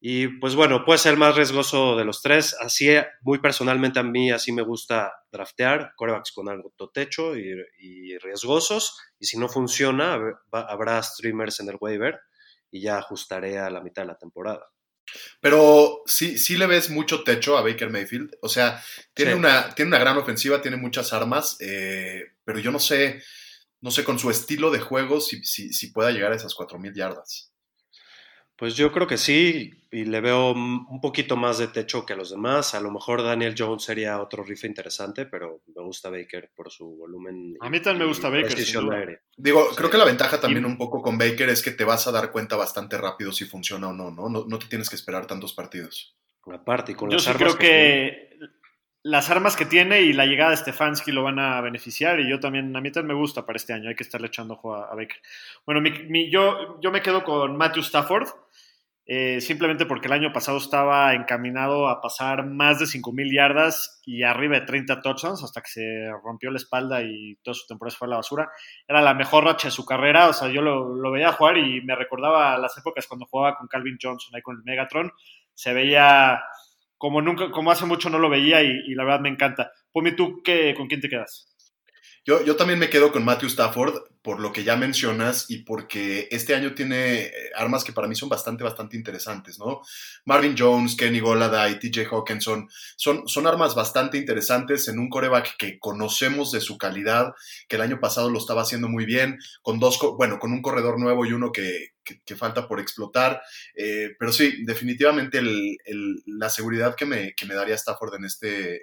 [0.00, 2.54] Y pues bueno, puede ser el más riesgoso de los tres.
[2.60, 2.88] Así,
[3.22, 8.98] muy personalmente a mí, así me gusta draftear corebacks con alto techo y, y riesgosos.
[9.18, 10.18] Y si no funciona,
[10.52, 12.20] habrá streamers en el waiver
[12.70, 14.66] y ya ajustaré a la mitad de la temporada.
[15.40, 18.36] Pero sí, sí le ves mucho techo a Baker Mayfield.
[18.42, 18.82] O sea,
[19.14, 19.38] tiene, Sí.
[19.38, 23.22] una, tiene una gran ofensiva, tiene muchas armas, eh, pero yo no sé,
[23.80, 26.94] no sé con su estilo de juego si, si, si pueda llegar a esas 4.000
[26.94, 27.52] yardas.
[28.56, 32.16] Pues yo creo que sí, y le veo un poquito más de techo que a
[32.16, 32.74] los demás.
[32.74, 36.96] A lo mejor Daniel Jones sería otro rifle interesante, pero me gusta Baker por su
[36.96, 37.56] volumen.
[37.60, 39.04] A mí también me gusta y Baker, sin duda.
[39.36, 42.06] Digo, creo que la ventaja también Y- un poco con Baker es que te vas
[42.06, 44.30] a dar cuenta bastante rápido si funciona o no, ¿no?
[44.30, 46.16] No, no te tienes que esperar tantos partidos.
[46.50, 48.38] Aparte, y con Yo las sí armas creo que
[49.02, 52.40] las armas que tiene y la llegada de Stefanski lo van a beneficiar y yo
[52.40, 54.90] también, a mí también me gusta para este año, hay que estarle echando ojo a,
[54.90, 55.18] a Baker.
[55.64, 58.26] Bueno, mi- mi- yo, yo me quedo con Matthew Stafford,
[59.08, 64.24] eh, simplemente porque el año pasado estaba encaminado a pasar más de 5.000 yardas y
[64.24, 68.08] arriba de 30 touchdowns hasta que se rompió la espalda y toda su temporada fue
[68.08, 68.50] a la basura.
[68.88, 71.94] Era la mejor racha de su carrera, o sea, yo lo, veía jugar y me
[71.94, 75.12] recordaba las épocas cuando jugaba con Calvin Johnson ahí con el Megatron.
[75.54, 76.42] Se veía
[76.98, 79.70] como nunca, como hace mucho no lo veía y, y la verdad me encanta.
[79.92, 81.55] Pumi, ¿tú qué, con quién te quedas?
[82.26, 86.26] Yo, yo también me quedo con Matthew Stafford por lo que ya mencionas y porque
[86.32, 89.80] este año tiene eh, armas que para mí son bastante, bastante interesantes, ¿no?
[90.24, 95.78] Marvin Jones, Kenny Golladay, TJ Hawkinson, son, son armas bastante interesantes en un coreback que
[95.78, 97.32] conocemos de su calidad,
[97.68, 100.98] que el año pasado lo estaba haciendo muy bien, con dos, bueno, con un corredor
[100.98, 103.40] nuevo y uno que, que- falta por explotar,
[103.76, 108.24] eh, pero sí, definitivamente el- el- la seguridad que me, que me daría Stafford en,
[108.24, 108.82] este,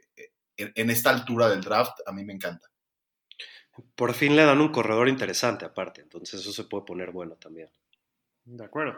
[0.57, 2.67] en, en esta altura del draft, a mí me encanta.
[3.95, 7.69] Por fin le dan un corredor interesante aparte, entonces eso se puede poner bueno también.
[8.45, 8.95] De acuerdo.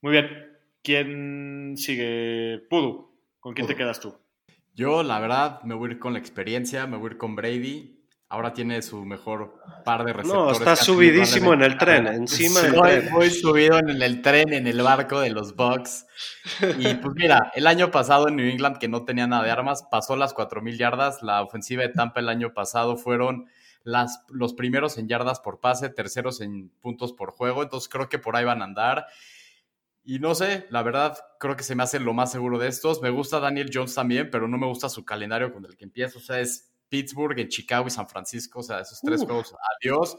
[0.00, 0.28] Muy bien.
[0.82, 2.60] ¿Quién sigue?
[2.68, 3.12] Pudu.
[3.38, 4.16] ¿Con quién te quedas tú?
[4.74, 7.36] Yo, la verdad, me voy a ir con la experiencia, me voy a ir con
[7.36, 7.98] Brady.
[8.28, 10.44] Ahora tiene su mejor par de receptores.
[10.44, 13.12] No, está subidísimo en el tren, encima Sí, del voy, tren.
[13.12, 16.06] voy subido en el tren, en el barco de los Bucks.
[16.78, 19.84] Y pues mira, el año pasado en New England, que no tenía nada de armas,
[19.90, 21.22] pasó las 4.000 yardas.
[21.22, 23.48] La ofensiva de Tampa el año pasado fueron
[23.84, 27.62] las, los primeros en yardas por pase, terceros en puntos por juego.
[27.62, 29.06] Entonces creo que por ahí van a andar.
[30.04, 33.00] Y no sé, la verdad, creo que se me hace lo más seguro de estos.
[33.02, 36.18] Me gusta Daniel Jones también, pero no me gusta su calendario con el que empieza.
[36.18, 38.58] O sea, es Pittsburgh, en Chicago y San Francisco.
[38.60, 39.26] O sea, esos tres Uh.
[39.26, 40.16] juegos, adiós.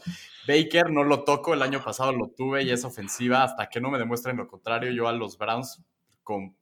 [0.48, 3.42] Baker no lo toco, el año pasado lo tuve y es ofensiva.
[3.44, 5.82] Hasta que no me demuestren lo contrario, yo a los Browns
[6.22, 6.56] con,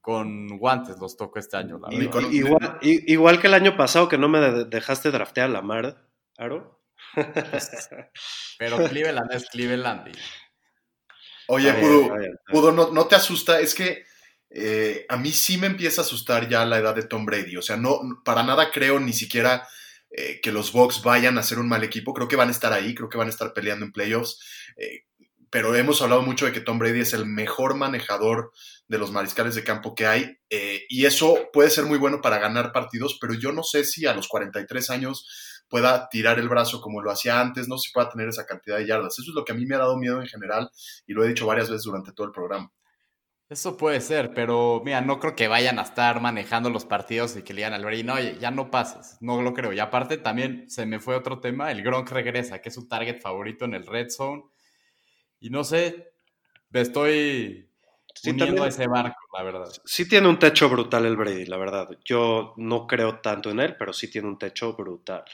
[0.00, 1.78] con guantes los toco este año.
[1.78, 2.12] La Y verdad.
[2.12, 6.09] con- Igual, que el año pasado que no me de- dejaste draftear a Lamar,
[6.40, 6.82] Aro.
[8.58, 10.08] Pero Cleveland es Cleveland.
[10.08, 10.18] y-
[11.48, 12.36] Oye, bien.
[12.46, 13.60] Pudu, ¿no, no te asusta?
[13.60, 14.04] Es que
[14.50, 17.56] eh, a mí sí me empieza a asustar ya la edad de Tom Brady.
[17.56, 19.66] O sea, no, para nada creo ni siquiera
[20.10, 22.14] eh, que los Bucks vayan a ser un mal equipo.
[22.14, 24.38] Creo que van a estar ahí, creo que van a estar peleando en playoffs.
[24.76, 25.04] Eh,
[25.50, 28.52] pero hemos hablado mucho de que Tom Brady es el mejor manejador
[28.86, 32.38] de los mariscales de campo que hay, eh, y eso puede ser muy bueno para
[32.38, 35.26] ganar partidos, pero yo no sé si a los 43 años
[35.70, 38.86] pueda tirar el brazo como lo hacía antes, no si pueda tener esa cantidad de
[38.86, 39.18] yardas.
[39.18, 40.70] Eso es lo que a mí me ha dado miedo en general,
[41.06, 42.70] y lo he dicho varias veces durante todo el programa.
[43.48, 47.42] Eso puede ser, pero mira, no creo que vayan a estar manejando los partidos y
[47.42, 49.72] que le digan al Brady, no, oye, ya no pases, no lo creo.
[49.72, 53.20] Y aparte también se me fue otro tema, el Gronk regresa, que es su target
[53.20, 54.44] favorito en el Red Zone.
[55.40, 56.12] Y no sé,
[56.68, 57.68] me estoy
[58.24, 59.72] uniendo a ese barco, la verdad.
[59.84, 61.88] Sí tiene un techo brutal el Brady, la verdad.
[62.04, 65.24] Yo no creo tanto en él, pero sí tiene un techo brutal.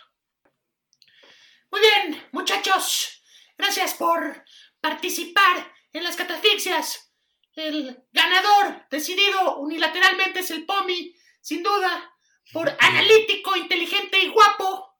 [1.70, 3.22] Muy bien, muchachos.
[3.58, 4.44] Gracias por
[4.80, 7.12] participar en las catafixias.
[7.54, 12.14] El ganador decidido unilateralmente es el Pomi, sin duda,
[12.52, 14.94] por analítico, inteligente y guapo.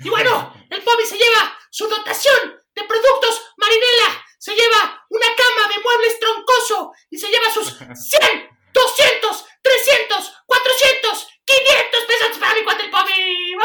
[0.00, 5.68] Y bueno, el Pomi se lleva su dotación de productos Marinela, se lleva una cama
[5.68, 12.62] de muebles troncoso y se lleva sus 100, 200, 300, 400, 500 pesos para mi
[12.64, 13.56] cuate el Pomi.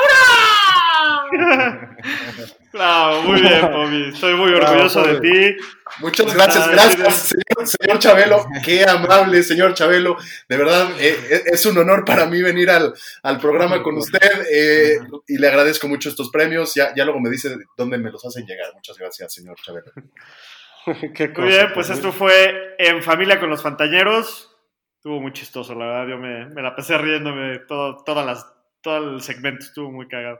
[2.75, 4.09] Claro, muy bien, Pomi.
[4.09, 5.55] Estoy muy orgulloso de ti.
[5.99, 8.45] Muchas gracias, gracias, señor, señor, Chabelo.
[8.65, 10.17] Qué amable, señor Chabelo.
[10.49, 14.99] De verdad, eh, es un honor para mí venir al, al programa con usted eh,
[15.25, 16.73] y le agradezco mucho estos premios.
[16.75, 18.73] Ya, ya luego me dice dónde me los hacen llegar.
[18.73, 19.93] Muchas gracias, señor Chabelo.
[21.15, 24.54] Qué cosa, muy bien, pues esto fue En Familia con los Fantañeros.
[25.05, 26.07] Estuvo muy chistoso, la verdad.
[26.07, 28.51] Yo me, me la pasé riéndome todo, todas las,
[28.81, 29.63] todo el segmento.
[29.63, 30.39] Estuvo muy cagado.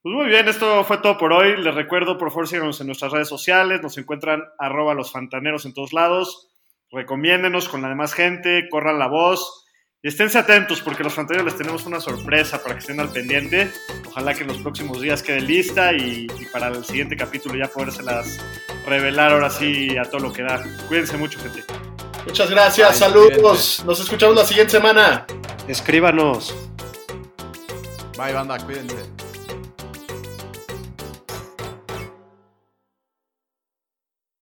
[0.00, 1.56] Pues muy bien, esto fue todo por hoy.
[1.60, 3.82] Les recuerdo, por favor, síganos en nuestras redes sociales.
[3.82, 6.52] Nos encuentran arroba los fantaneros en todos lados.
[6.92, 9.66] Recomiéndenos con la demás gente, corran la voz.
[10.02, 13.72] Y esténse atentos porque los fantaneros les tenemos una sorpresa para que estén al pendiente.
[14.06, 17.66] Ojalá que en los próximos días quede lista y, y para el siguiente capítulo ya
[17.66, 18.38] podérselas
[18.86, 20.62] revelar ahora sí a todo lo que da.
[20.86, 21.64] Cuídense mucho, gente.
[22.26, 23.82] Muchas gracias, Ay, saludos.
[23.84, 25.26] Nos escuchamos la siguiente semana.
[25.68, 26.54] Escríbanos.
[28.16, 28.96] Bye, banda, cuídense.